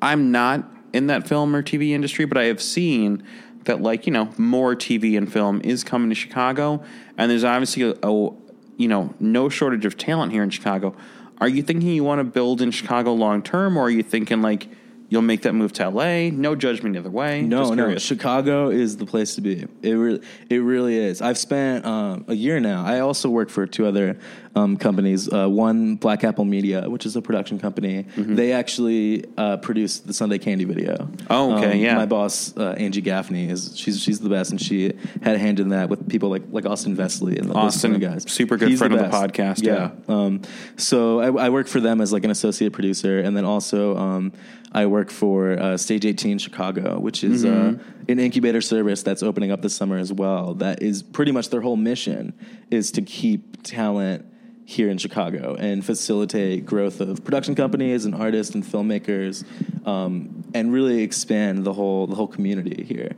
I'm 0.00 0.30
not 0.32 0.64
in 0.92 1.06
that 1.06 1.26
film 1.26 1.54
or 1.56 1.62
TV 1.62 1.90
industry, 1.90 2.24
but 2.24 2.36
I 2.36 2.44
have 2.44 2.60
seen 2.60 3.22
that, 3.64 3.80
like, 3.80 4.06
you 4.06 4.12
know, 4.12 4.28
more 4.36 4.74
TV 4.74 5.16
and 5.16 5.32
film 5.32 5.60
is 5.62 5.84
coming 5.84 6.08
to 6.10 6.14
Chicago, 6.14 6.82
and 7.16 7.30
there's 7.30 7.44
obviously 7.44 7.82
a, 7.84 7.94
a 8.02 8.30
you 8.76 8.88
know, 8.88 9.14
no 9.20 9.48
shortage 9.48 9.84
of 9.84 9.96
talent 9.96 10.32
here 10.32 10.42
in 10.42 10.50
Chicago. 10.50 10.94
Are 11.40 11.48
you 11.48 11.62
thinking 11.62 11.88
you 11.88 12.04
want 12.04 12.18
to 12.20 12.24
build 12.24 12.60
in 12.60 12.70
Chicago 12.70 13.12
long 13.14 13.42
term, 13.42 13.76
or 13.76 13.82
are 13.84 13.90
you 13.90 14.02
thinking 14.02 14.42
like 14.42 14.68
you'll 15.12 15.20
make 15.20 15.42
that 15.42 15.52
move 15.52 15.74
to 15.74 15.86
LA. 15.90 16.30
No 16.30 16.54
judgment 16.54 16.96
either 16.96 17.10
way. 17.10 17.42
No, 17.42 17.74
no. 17.74 17.98
Chicago 17.98 18.70
is 18.70 18.96
the 18.96 19.04
place 19.04 19.34
to 19.34 19.42
be. 19.42 19.66
It 19.82 19.92
really, 19.92 20.22
it 20.48 20.56
really 20.56 20.96
is. 20.96 21.20
I've 21.20 21.36
spent 21.36 21.84
um, 21.84 22.24
a 22.28 22.34
year 22.34 22.60
now. 22.60 22.82
I 22.82 23.00
also 23.00 23.28
work 23.28 23.50
for 23.50 23.66
two 23.66 23.84
other 23.84 24.18
um, 24.56 24.78
companies. 24.78 25.30
Uh, 25.30 25.48
one, 25.48 25.96
Black 25.96 26.24
Apple 26.24 26.46
Media, 26.46 26.88
which 26.88 27.04
is 27.04 27.14
a 27.14 27.20
production 27.20 27.58
company. 27.58 28.06
They 28.16 28.52
actually 28.52 29.26
uh, 29.36 29.58
produced 29.58 30.06
the 30.06 30.14
Sunday 30.14 30.38
Candy 30.38 30.64
video. 30.64 30.94
Mm-hmm. 30.96 31.26
Oh, 31.28 31.58
okay, 31.58 31.72
Um, 31.72 31.78
yeah. 31.78 31.94
My 31.94 32.06
boss, 32.06 32.56
uh, 32.56 32.74
Angie 32.78 33.02
Gaffney, 33.02 33.50
is 33.50 33.76
she's 33.76 34.00
she's 34.00 34.18
the 34.18 34.30
best, 34.30 34.50
and 34.50 34.58
she 34.60 34.94
had 35.22 35.34
a 35.34 35.38
hand 35.38 35.60
in 35.60 35.68
that 35.70 35.90
with 35.90 36.08
people 36.08 36.30
like 36.30 36.42
like 36.50 36.64
Austin 36.64 36.96
Vesely 36.96 37.38
and 37.38 37.52
Austin, 37.52 37.92
kind 37.92 38.02
of 38.02 38.10
guys. 38.12 38.32
super 38.32 38.56
good 38.56 38.70
He's 38.70 38.78
friend 38.78 38.94
of 38.94 39.00
the 39.00 39.14
podcast, 39.14 39.62
yeah. 39.62 39.90
Um, 40.08 40.40
so 40.78 41.20
I, 41.20 41.46
I 41.46 41.48
work 41.50 41.68
for 41.68 41.80
them 41.80 42.00
as 42.00 42.14
like 42.14 42.24
an 42.24 42.30
associate 42.30 42.72
producer, 42.72 43.18
and 43.20 43.36
then 43.36 43.44
also 43.44 43.94
um, 43.98 44.32
I 44.74 44.86
work 44.86 45.10
for 45.10 45.52
uh, 45.58 45.76
Stage 45.76 46.06
18 46.06 46.38
Chicago, 46.38 46.98
which 46.98 47.22
is 47.24 47.44
Mm-hmm. 47.44 47.80
uh, 47.80 47.84
an 48.08 48.18
incubator 48.18 48.60
service 48.60 49.02
that's 49.02 49.22
opening 49.22 49.50
up 49.52 49.62
this 49.62 49.74
summer 49.74 49.96
as 49.96 50.12
well. 50.12 50.54
That 50.54 50.82
is 50.82 51.02
pretty 51.02 51.30
much 51.32 51.50
their 51.50 51.60
whole 51.60 51.76
mission 51.76 52.32
is 52.70 52.90
to 52.92 53.02
keep 53.02 53.62
talent 53.62 54.26
here 54.64 54.88
in 54.88 54.96
Chicago 54.98 55.54
and 55.56 55.84
facilitate 55.84 56.64
growth 56.64 57.00
of 57.00 57.22
production 57.24 57.54
companies 57.54 58.04
and 58.04 58.14
artists 58.14 58.54
and 58.54 58.64
filmmakers, 58.64 59.44
um, 59.86 60.42
and 60.54 60.72
really 60.72 61.02
expand 61.02 61.64
the 61.64 61.72
whole 61.72 62.06
the 62.06 62.14
whole 62.16 62.26
community 62.28 62.84
here. 62.84 63.12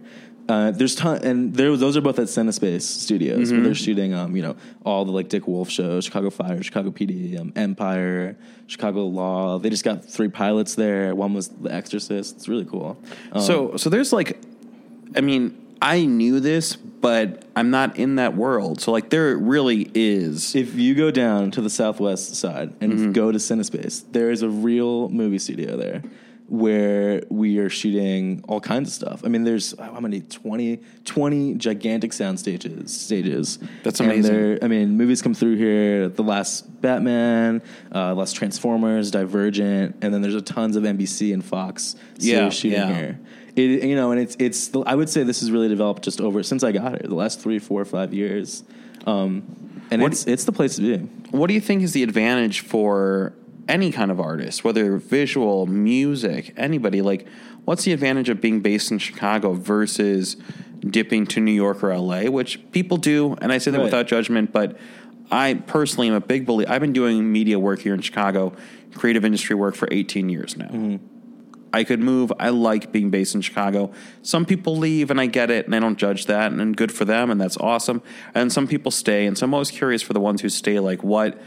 Uh, 0.46 0.70
there's 0.72 0.94
ton, 0.94 1.24
and 1.24 1.54
there, 1.54 1.74
those 1.76 1.96
are 1.96 2.02
both 2.02 2.18
at 2.18 2.26
Cinespace 2.26 2.82
Studios 2.82 3.50
where 3.50 3.62
they're 3.62 3.74
shooting, 3.74 4.12
um, 4.12 4.36
you 4.36 4.42
know, 4.42 4.56
all 4.84 5.04
the 5.06 5.12
like 5.12 5.28
Dick 5.30 5.48
Wolf 5.48 5.70
shows, 5.70 6.04
Chicago 6.04 6.28
Fire, 6.28 6.62
Chicago 6.62 6.90
PD, 6.90 7.40
um, 7.40 7.52
Empire, 7.56 8.36
Chicago 8.66 9.06
Law. 9.06 9.58
They 9.58 9.70
just 9.70 9.84
got 9.84 10.04
three 10.04 10.28
pilots 10.28 10.74
there. 10.74 11.14
One 11.14 11.32
was 11.32 11.48
The 11.48 11.72
Exorcist. 11.72 12.36
It's 12.36 12.46
really 12.48 12.66
cool. 12.66 12.98
Um, 13.32 13.40
So, 13.40 13.76
so 13.78 13.88
there's 13.88 14.12
like, 14.12 14.38
I 15.16 15.22
mean, 15.22 15.56
I 15.80 16.04
knew 16.04 16.40
this, 16.40 16.76
but 16.76 17.44
I'm 17.56 17.70
not 17.70 17.96
in 17.98 18.16
that 18.16 18.36
world. 18.36 18.80
So, 18.82 18.92
like, 18.92 19.08
there 19.10 19.36
really 19.36 19.90
is. 19.94 20.54
if 20.54 20.74
you 20.74 20.94
go 20.94 21.10
down 21.10 21.52
to 21.52 21.60
the 21.62 21.70
southwest 21.70 22.34
side 22.34 22.72
and 22.82 22.92
Mm-hmm. 22.92 23.12
go 23.12 23.32
to 23.32 23.38
Cinespace, 23.38 24.04
there 24.12 24.30
is 24.30 24.42
a 24.42 24.48
real 24.50 25.08
movie 25.08 25.38
studio 25.38 25.76
there 25.76 26.02
where 26.48 27.22
we 27.30 27.58
are 27.58 27.70
shooting 27.70 28.44
all 28.48 28.60
kinds 28.60 28.88
of 28.90 28.94
stuff. 28.94 29.22
I 29.24 29.28
mean, 29.28 29.44
there's 29.44 29.74
how 29.78 29.98
many 30.00 30.20
20, 30.20 30.78
20 31.04 31.54
gigantic 31.54 32.12
sound 32.12 32.38
stages. 32.38 32.92
Stages. 32.92 33.58
That's 33.82 33.98
amazing. 34.00 34.32
there- 34.32 34.58
I 34.62 34.68
mean, 34.68 34.96
movies 34.96 35.22
come 35.22 35.32
through 35.34 35.56
here. 35.56 36.08
The 36.08 36.22
last 36.22 36.80
Batman, 36.82 37.62
uh, 37.94 38.14
last 38.14 38.36
Transformers, 38.36 39.10
Divergent, 39.10 39.96
and 40.02 40.12
then 40.12 40.20
there's 40.20 40.34
a 40.34 40.42
tons 40.42 40.76
of 40.76 40.84
NBC 40.84 41.32
and 41.32 41.42
Fox 41.44 41.96
Yeah, 42.18 42.50
shooting 42.50 42.78
yeah. 42.78 42.94
here. 42.94 43.20
It, 43.56 43.84
you 43.84 43.94
know, 43.96 44.10
and 44.10 44.20
it's 44.20 44.36
it's. 44.38 44.70
I 44.84 44.94
would 44.94 45.08
say 45.08 45.22
this 45.22 45.40
has 45.40 45.50
really 45.50 45.68
developed 45.68 46.02
just 46.02 46.20
over 46.20 46.42
since 46.42 46.62
I 46.64 46.72
got 46.72 46.90
here. 47.00 47.02
The 47.08 47.14
last 47.14 47.40
three, 47.40 47.58
four, 47.60 47.84
five 47.84 48.12
years, 48.12 48.64
um, 49.06 49.44
and 49.90 50.02
What- 50.02 50.12
it's 50.12 50.26
it's 50.26 50.44
the 50.44 50.52
place 50.52 50.76
to 50.76 50.82
be. 50.82 50.96
What 51.30 51.46
do 51.46 51.54
you 51.54 51.60
think 51.60 51.82
is 51.82 51.92
the 51.92 52.02
advantage 52.02 52.60
for 52.60 53.32
any 53.68 53.90
kind 53.92 54.10
of 54.10 54.20
artist, 54.20 54.64
whether 54.64 54.96
visual, 54.98 55.66
music, 55.66 56.52
anybody? 56.56 57.02
Like, 57.02 57.26
what's 57.64 57.84
the 57.84 57.92
advantage 57.92 58.28
of 58.28 58.40
being 58.40 58.60
based 58.60 58.90
in 58.90 58.98
Chicago 58.98 59.52
versus 59.52 60.36
dipping 60.80 61.26
to 61.28 61.40
New 61.40 61.52
York 61.52 61.82
or 61.82 61.96
LA, 61.96 62.24
which 62.30 62.60
people 62.72 62.96
do? 62.96 63.36
And 63.40 63.52
I 63.52 63.58
say 63.58 63.70
that 63.70 63.78
Right. 63.78 63.84
without 63.84 64.06
judgment, 64.06 64.52
but 64.52 64.76
I 65.30 65.54
personally 65.54 66.08
am 66.08 66.14
a 66.14 66.20
big 66.20 66.44
believer. 66.46 66.70
I've 66.70 66.80
been 66.82 66.92
doing 66.92 67.32
media 67.32 67.58
work 67.58 67.80
here 67.80 67.94
in 67.94 68.00
Chicago, 68.00 68.52
creative 68.94 69.24
industry 69.24 69.56
work 69.56 69.74
for 69.74 69.88
18 69.90 70.28
years 70.28 70.56
now. 70.56 70.66
Mm-hmm. 70.66 70.96
I 71.72 71.82
could 71.82 71.98
move. 71.98 72.32
I 72.38 72.50
like 72.50 72.92
being 72.92 73.10
based 73.10 73.34
in 73.34 73.40
Chicago. 73.40 73.90
Some 74.22 74.44
people 74.44 74.76
leave, 74.76 75.10
and 75.10 75.20
I 75.20 75.26
get 75.26 75.50
it, 75.50 75.66
and 75.66 75.74
I 75.74 75.80
don't 75.80 75.98
judge 75.98 76.26
that, 76.26 76.52
and 76.52 76.76
good 76.76 76.92
for 76.92 77.04
them, 77.04 77.32
and 77.32 77.40
that's 77.40 77.56
awesome. 77.56 78.00
And 78.32 78.52
some 78.52 78.68
people 78.68 78.92
stay, 78.92 79.26
and 79.26 79.36
so 79.36 79.44
I'm 79.44 79.54
always 79.54 79.72
curious 79.72 80.00
for 80.00 80.12
the 80.12 80.20
ones 80.20 80.40
who 80.40 80.48
stay. 80.48 80.78
Like, 80.78 81.02
what, 81.02 81.40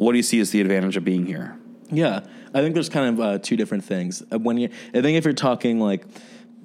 what 0.00 0.12
do 0.12 0.16
you 0.16 0.22
see 0.22 0.40
as 0.40 0.50
the 0.50 0.62
advantage 0.62 0.96
of 0.96 1.04
being 1.04 1.26
here? 1.26 1.58
Yeah, 1.90 2.20
I 2.54 2.62
think 2.62 2.72
there's 2.72 2.88
kind 2.88 3.12
of 3.12 3.20
uh, 3.20 3.38
two 3.38 3.54
different 3.54 3.84
things. 3.84 4.22
Uh, 4.32 4.38
When 4.38 4.56
you, 4.56 4.70
I 4.94 5.02
think 5.02 5.18
if 5.18 5.26
you're 5.26 5.34
talking 5.34 5.78
like 5.78 6.06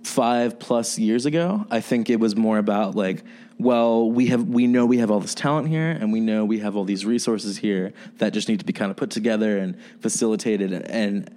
five 0.03 0.57
plus 0.57 0.97
years 0.97 1.25
ago, 1.25 1.67
I 1.69 1.81
think 1.81 2.09
it 2.09 2.17
was 2.17 2.37
more 2.37 2.57
about 2.57 2.95
like, 2.95 3.25
well, 3.59 4.09
we 4.09 4.27
have 4.27 4.47
we 4.47 4.67
know 4.67 4.85
we 4.85 4.99
have 4.99 5.11
all 5.11 5.19
this 5.19 5.35
talent 5.35 5.67
here, 5.67 5.91
and 5.91 6.13
we 6.13 6.21
know 6.21 6.45
we 6.45 6.59
have 6.59 6.77
all 6.77 6.85
these 6.85 7.05
resources 7.05 7.57
here 7.57 7.91
that 8.19 8.31
just 8.31 8.47
need 8.47 8.59
to 8.59 8.65
be 8.65 8.71
kind 8.71 8.89
of 8.89 8.95
put 8.95 9.09
together 9.09 9.57
and 9.57 9.77
facilitated, 9.99 10.71
and, 10.71 10.89
and 10.89 11.35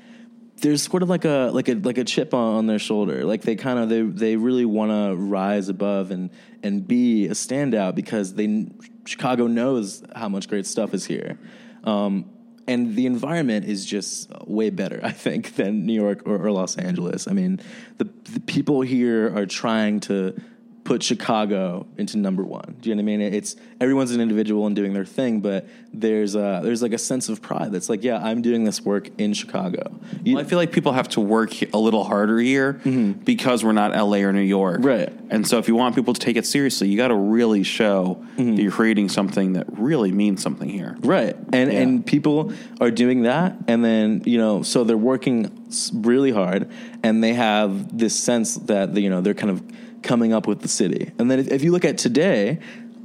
there's 0.58 0.82
sort 0.82 1.02
of 1.02 1.08
like 1.08 1.24
a 1.24 1.50
like 1.52 1.68
a 1.68 1.74
like 1.74 1.98
a 1.98 2.04
chip 2.04 2.32
on, 2.32 2.58
on 2.58 2.66
their 2.68 2.78
shoulder. 2.78 3.24
Like 3.24 3.42
they 3.42 3.56
kind 3.56 3.80
of 3.80 3.88
they 3.88 4.02
they 4.02 4.36
really 4.36 4.64
want 4.64 4.92
to 4.92 5.16
rise 5.16 5.68
above 5.68 6.12
and 6.12 6.30
and 6.62 6.86
be 6.86 7.26
a 7.26 7.32
standout 7.32 7.96
because 7.96 8.34
they 8.34 8.68
Chicago 9.04 9.48
knows 9.48 10.04
how 10.14 10.28
much 10.28 10.48
great 10.48 10.64
stuff 10.64 10.94
is 10.94 11.06
here. 11.06 11.36
Um, 11.88 12.30
and 12.66 12.94
the 12.94 13.06
environment 13.06 13.64
is 13.64 13.86
just 13.86 14.30
way 14.46 14.68
better, 14.68 15.00
I 15.02 15.12
think, 15.12 15.56
than 15.56 15.86
New 15.86 15.94
York 15.94 16.22
or, 16.26 16.46
or 16.46 16.52
Los 16.52 16.76
Angeles. 16.76 17.26
I 17.26 17.32
mean, 17.32 17.60
the, 17.96 18.04
the 18.30 18.40
people 18.40 18.82
here 18.82 19.34
are 19.34 19.46
trying 19.46 20.00
to 20.00 20.38
put 20.88 21.02
Chicago 21.02 21.86
into 21.98 22.16
number 22.16 22.42
one. 22.42 22.76
Do 22.80 22.88
you 22.88 22.96
know 22.96 23.02
what 23.02 23.12
I 23.12 23.16
mean? 23.18 23.20
It's 23.20 23.56
everyone's 23.78 24.10
an 24.12 24.22
individual 24.22 24.66
and 24.66 24.74
doing 24.74 24.94
their 24.94 25.04
thing, 25.04 25.40
but 25.40 25.68
there's 25.92 26.34
a, 26.34 26.60
there's 26.64 26.80
like 26.80 26.94
a 26.94 26.98
sense 26.98 27.28
of 27.28 27.42
pride 27.42 27.72
that's 27.72 27.90
like, 27.90 28.02
yeah, 28.02 28.16
I'm 28.24 28.40
doing 28.40 28.64
this 28.64 28.80
work 28.80 29.10
in 29.18 29.34
Chicago. 29.34 30.00
You- 30.24 30.36
Well, 30.36 30.44
I 30.44 30.48
feel 30.48 30.56
like 30.56 30.72
people 30.72 30.92
have 30.92 31.08
to 31.10 31.20
work 31.20 31.52
a 31.74 31.78
little 31.78 32.04
harder 32.04 32.38
here 32.38 32.72
mm-hmm. 32.72 33.12
because 33.22 33.62
we're 33.62 33.72
not 33.72 33.90
LA 33.94 34.18
or 34.18 34.32
New 34.32 34.40
York, 34.40 34.78
Right. 34.80 35.12
And 35.30 35.46
so, 35.46 35.58
if 35.58 35.68
you 35.68 35.74
want 35.74 35.94
people 35.94 36.14
to 36.14 36.20
take 36.20 36.36
it 36.36 36.46
seriously, 36.46 36.88
you 36.88 36.96
got 36.96 37.08
to 37.08 37.14
really 37.14 37.62
show 37.62 38.24
mm-hmm. 38.38 38.56
that 38.56 38.62
you're 38.62 38.72
creating 38.72 39.10
something 39.10 39.52
that 39.52 39.66
really 39.68 40.10
means 40.10 40.42
something 40.42 40.70
here. 40.70 40.96
Right. 41.00 41.36
And 41.52 41.70
Yeah. 41.70 41.80
and 41.80 42.06
people 42.06 42.54
are 42.80 42.90
doing 42.90 43.22
that 43.24 43.56
and 43.68 43.84
then, 43.84 44.22
you 44.24 44.38
know, 44.38 44.62
so 44.62 44.84
they're 44.84 44.96
working 44.96 45.50
really 45.92 46.30
hard 46.30 46.70
and 47.02 47.22
they 47.22 47.34
have 47.34 47.98
this 47.98 48.18
sense 48.18 48.54
that 48.54 48.96
you 48.96 49.10
know, 49.10 49.20
they're 49.20 49.34
kind 49.34 49.50
of 49.50 49.62
coming 50.02 50.32
up 50.32 50.46
with 50.46 50.60
the 50.60 50.68
city. 50.68 51.10
And 51.18 51.30
then 51.30 51.38
if, 51.40 51.48
if 51.48 51.62
you 51.64 51.72
look 51.72 51.84
at 51.84 51.98
today, 51.98 52.58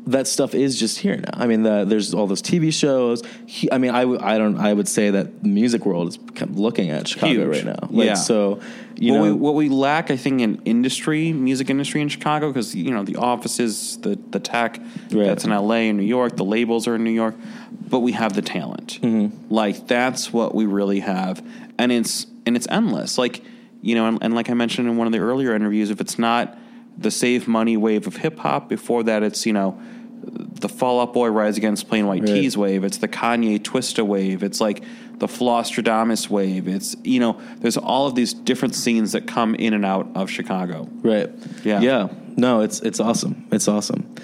that 0.06 0.28
stuff 0.28 0.54
is 0.54 0.78
just 0.78 1.00
here 1.00 1.16
now. 1.16 1.30
I 1.34 1.48
mean, 1.48 1.64
the, 1.64 1.86
there's 1.86 2.14
all 2.14 2.28
those 2.28 2.42
TV 2.42 2.74
shows. 2.74 3.24
He, 3.46 3.72
I 3.72 3.78
mean, 3.78 3.92
I, 3.92 4.02
w- 4.02 4.20
I 4.22 4.38
don't. 4.38 4.58
I 4.58 4.74
would 4.74 4.90
say 4.90 5.12
that 5.12 5.44
the 5.44 5.48
music 5.48 5.86
world 5.86 6.10
is 6.10 6.18
kind 6.36 6.52
of 6.52 6.60
looking 6.60 6.90
at 6.90 7.08
Chicago 7.08 7.32
Huge. 7.34 7.48
right 7.48 7.66
now. 7.66 7.88
Like, 7.90 8.08
Yeah. 8.08 8.14
So, 8.16 8.60
you 8.96 9.14
what, 9.14 9.18
know, 9.20 9.24
we, 9.24 9.32
what 9.32 9.56
we 9.56 9.70
lack, 9.70 10.12
I 10.12 10.18
think, 10.18 10.42
in 10.42 10.62
industry, 10.66 11.32
music 11.32 11.70
industry 11.70 12.02
in 12.02 12.10
Chicago, 12.10 12.50
because 12.50 12.76
you 12.76 12.92
know 12.92 13.04
the 13.04 13.16
offices, 13.16 13.98
the 14.00 14.20
the 14.30 14.42
tech 14.42 14.78
Right. 15.10 15.26
that's 15.26 15.46
in 15.46 15.52
LA 15.52 15.88
and 15.88 15.98
New 15.98 16.04
York, 16.04 16.36
the 16.36 16.44
labels 16.46 16.86
are 16.86 16.96
in 16.96 17.04
New 17.06 17.12
York, 17.12 17.36
but 17.72 18.00
we 18.00 18.12
have 18.12 18.34
the 18.34 18.42
talent. 18.42 19.00
Mm-hmm. 19.02 19.54
Like 19.54 19.88
that's 19.88 20.34
what 20.34 20.54
we 20.54 20.66
really 20.66 21.00
have, 21.00 21.42
and 21.80 21.94
it's 21.94 22.28
and 22.46 22.58
it's 22.58 22.68
endless. 22.70 23.18
Like 23.18 23.42
you 23.82 23.96
know, 23.96 24.06
and, 24.08 24.20
and 24.22 24.36
like 24.36 24.50
I 24.50 24.54
mentioned 24.54 24.90
in 24.90 24.98
one 24.98 25.08
of 25.08 25.14
the 25.14 25.20
earlier 25.20 25.56
interviews, 25.56 25.92
if 25.92 26.02
it's 26.02 26.20
not 26.20 26.58
the 26.98 27.12
Save 27.12 27.48
Money 27.48 27.78
wave 27.78 28.08
of 28.08 28.18
hip 28.18 28.40
hop, 28.40 28.70
before 28.70 29.04
that 29.04 29.24
it's 29.24 29.46
you 29.46 29.54
know 29.54 29.80
the 30.26 30.70
Fall 30.70 31.02
Out 31.02 31.14
Boy 31.14 31.28
Rise 31.28 31.58
Against 31.58 31.90
Plain 31.90 32.08
White 32.08 32.22
Right. 32.22 32.30
T's 32.34 32.58
wave. 32.58 32.84
It's 32.86 32.98
the 32.98 33.10
Kanye 33.10 33.60
Twista 33.60 34.06
wave. 34.06 34.42
It's 34.44 34.62
like 34.62 34.84
the 35.18 35.28
Flosstradamus 35.28 36.30
wave. 36.30 36.68
It's 36.68 36.96
you 37.04 37.20
know, 37.20 37.42
there's 37.58 37.78
all 37.78 38.08
of 38.08 38.16
these 38.16 38.34
different 38.34 38.74
scenes 38.76 39.12
that 39.12 39.28
come 39.28 39.54
in 39.56 39.74
and 39.74 39.86
out 39.86 40.08
of 40.16 40.30
Chicago. 40.30 40.88
right. 41.02 41.30
Yeah. 41.64 41.82
Yeah. 41.82 42.08
No, 42.38 42.62
it's 42.62 42.80
it's 42.82 43.00
awesome. 43.00 43.48
It's 43.52 43.68
awesome. 43.68 44.16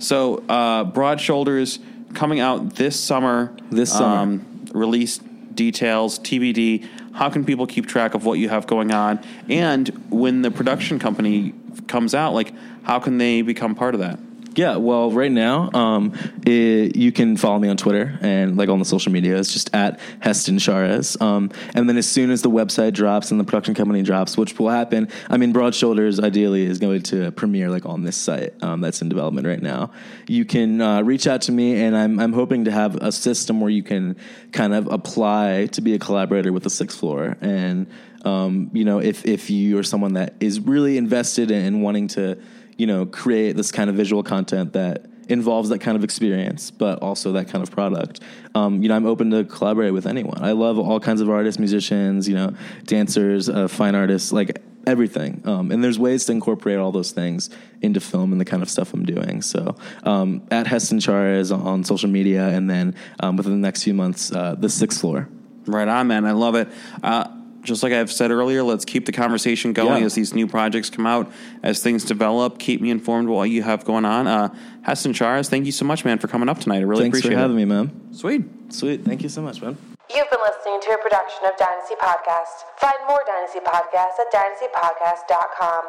So 0.00 0.44
uh, 0.48 0.84
Broad 0.84 1.20
Shoulders 1.20 1.78
coming 2.14 2.40
out 2.40 2.74
this 2.76 2.98
summer. 2.98 3.56
This 3.70 3.92
summer. 3.92 4.22
Um, 4.22 4.66
release 4.72 5.18
details 5.54 6.18
TBD. 6.18 6.86
How 7.14 7.30
can 7.30 7.44
people 7.44 7.66
keep 7.66 7.86
track 7.86 8.14
of 8.14 8.24
what 8.24 8.34
you 8.34 8.48
have 8.48 8.66
going 8.66 8.92
on? 8.92 9.18
And 9.48 9.88
when 10.10 10.42
the 10.42 10.50
production 10.50 10.98
company 10.98 11.52
comes 11.86 12.14
out, 12.14 12.34
like 12.34 12.52
how 12.82 12.98
can 12.98 13.18
they 13.18 13.42
become 13.42 13.74
part 13.74 13.94
of 13.94 14.00
that? 14.00 14.18
Yeah, 14.58 14.74
well, 14.74 15.12
right 15.12 15.30
now, 15.30 15.70
um, 15.72 16.14
it, 16.44 16.96
you 16.96 17.12
can 17.12 17.36
follow 17.36 17.60
me 17.60 17.68
on 17.68 17.76
Twitter 17.76 18.18
and 18.20 18.56
like 18.56 18.68
on 18.68 18.80
the 18.80 18.84
social 18.84 19.12
media. 19.12 19.36
It's 19.36 19.52
just 19.52 19.72
at 19.72 20.00
Heston 20.18 20.58
Charez. 20.58 21.20
Um, 21.22 21.52
and 21.76 21.88
then 21.88 21.96
as 21.96 22.08
soon 22.08 22.32
as 22.32 22.42
the 22.42 22.50
website 22.50 22.92
drops 22.92 23.30
and 23.30 23.38
the 23.38 23.44
production 23.44 23.74
company 23.76 24.02
drops, 24.02 24.36
which 24.36 24.58
will 24.58 24.70
happen, 24.70 25.10
I 25.30 25.36
mean, 25.36 25.52
Broad 25.52 25.76
Shoulders 25.76 26.18
ideally 26.18 26.66
is 26.66 26.80
going 26.80 27.02
to 27.04 27.30
premiere 27.30 27.70
like 27.70 27.86
on 27.86 28.02
this 28.02 28.16
site 28.16 28.60
um, 28.60 28.80
that's 28.80 29.00
in 29.00 29.08
development 29.08 29.46
right 29.46 29.62
now. 29.62 29.92
You 30.26 30.44
can 30.44 30.80
uh, 30.80 31.02
reach 31.02 31.28
out 31.28 31.42
to 31.42 31.52
me, 31.52 31.80
and 31.80 31.96
I'm 31.96 32.18
I'm 32.18 32.32
hoping 32.32 32.64
to 32.64 32.72
have 32.72 32.96
a 32.96 33.12
system 33.12 33.60
where 33.60 33.70
you 33.70 33.84
can 33.84 34.16
kind 34.50 34.74
of 34.74 34.88
apply 34.88 35.68
to 35.70 35.80
be 35.80 35.94
a 35.94 36.00
collaborator 36.00 36.52
with 36.52 36.64
the 36.64 36.70
Sixth 36.70 36.98
Floor 36.98 37.36
and. 37.40 37.86
Um, 38.24 38.70
you 38.72 38.84
know, 38.84 38.98
if 38.98 39.24
if 39.24 39.50
you 39.50 39.78
are 39.78 39.82
someone 39.82 40.14
that 40.14 40.34
is 40.40 40.60
really 40.60 40.98
invested 40.98 41.50
in, 41.50 41.64
in 41.64 41.80
wanting 41.82 42.08
to 42.08 42.38
you 42.78 42.86
know, 42.86 43.04
create 43.04 43.56
this 43.56 43.70
kind 43.70 43.90
of 43.90 43.96
visual 43.96 44.22
content 44.22 44.72
that 44.72 45.04
involves 45.28 45.68
that 45.68 45.80
kind 45.80 45.96
of 45.96 46.04
experience, 46.04 46.70
but 46.70 47.00
also 47.00 47.32
that 47.32 47.48
kind 47.48 47.62
of 47.62 47.70
product. 47.70 48.20
Um, 48.54 48.82
you 48.82 48.88
know, 48.88 48.96
I'm 48.96 49.04
open 49.04 49.30
to 49.32 49.44
collaborate 49.44 49.92
with 49.92 50.06
anyone. 50.06 50.42
I 50.42 50.52
love 50.52 50.78
all 50.78 51.00
kinds 51.00 51.20
of 51.20 51.28
artists, 51.28 51.58
musicians, 51.58 52.26
you 52.28 52.34
know, 52.34 52.54
dancers, 52.84 53.50
uh, 53.50 53.68
fine 53.68 53.94
artists, 53.94 54.32
like 54.32 54.62
everything. 54.86 55.42
Um, 55.44 55.70
and 55.70 55.84
there's 55.84 55.98
ways 55.98 56.24
to 56.26 56.32
incorporate 56.32 56.78
all 56.78 56.92
those 56.92 57.10
things 57.10 57.50
into 57.82 58.00
film 58.00 58.32
and 58.32 58.40
the 58.40 58.46
kind 58.46 58.62
of 58.62 58.70
stuff 58.70 58.94
I'm 58.94 59.04
doing. 59.04 59.42
So 59.42 59.76
um, 60.04 60.46
at 60.50 60.66
Heston 60.66 61.00
Chares 61.00 61.50
on 61.50 61.84
social 61.84 62.08
media, 62.08 62.48
and 62.48 62.70
then 62.70 62.94
um, 63.20 63.36
within 63.36 63.52
the 63.52 63.58
next 63.58 63.82
few 63.82 63.92
months, 63.92 64.32
uh, 64.32 64.54
the 64.56 64.70
sixth 64.70 65.00
floor. 65.00 65.28
Right 65.66 65.88
on, 65.88 66.06
man. 66.06 66.24
I 66.24 66.32
love 66.32 66.54
it. 66.54 66.68
Uh, 67.02 67.28
just 67.68 67.82
like 67.84 67.92
I've 67.92 68.10
said 68.10 68.30
earlier, 68.32 68.62
let's 68.64 68.84
keep 68.84 69.06
the 69.06 69.12
conversation 69.12 69.72
going 69.72 70.00
Yeah. 70.00 70.06
as 70.06 70.14
these 70.14 70.34
new 70.34 70.46
projects 70.48 70.90
come 70.90 71.06
out, 71.06 71.30
as 71.62 71.80
things 71.82 72.04
develop. 72.04 72.58
Keep 72.58 72.80
me 72.80 72.90
informed 72.90 73.28
what 73.28 73.50
you 73.50 73.62
have 73.62 73.84
going 73.84 74.04
on. 74.04 74.26
Uh, 74.26 74.48
Heston 74.82 75.12
Charas, 75.12 75.48
thank 75.48 75.66
you 75.66 75.72
so 75.72 75.84
much, 75.84 76.04
man, 76.04 76.18
for 76.18 76.26
coming 76.26 76.48
up 76.48 76.58
tonight. 76.58 76.78
I 76.78 76.80
really 76.80 77.04
Thanks 77.04 77.20
for 77.20 77.28
appreciate 77.28 77.40
having 77.40 77.56
it. 77.56 77.60
me, 77.60 77.64
man. 77.66 77.90
Sweet. 78.12 78.42
Sweet. 78.72 79.04
Thank 79.04 79.22
you 79.22 79.28
so 79.28 79.42
much, 79.42 79.62
man. 79.62 79.76
You've 80.10 80.30
been 80.30 80.40
listening 80.40 80.80
to 80.82 80.90
a 80.96 80.98
production 80.98 81.44
of 81.44 81.52
Dynasty 81.58 81.94
Podcast. 82.00 82.64
Find 82.80 82.96
more 83.06 83.20
Dynasty 83.26 83.60
Podcasts 83.60 84.18
at 84.18 84.32
dynastypodcast.com. 84.32 85.82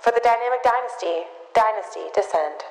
For 0.00 0.10
the 0.12 0.20
Dynamic 0.22 0.62
Dynasty, 0.62 1.26
Dynasty 1.54 2.06
Descend. 2.14 2.62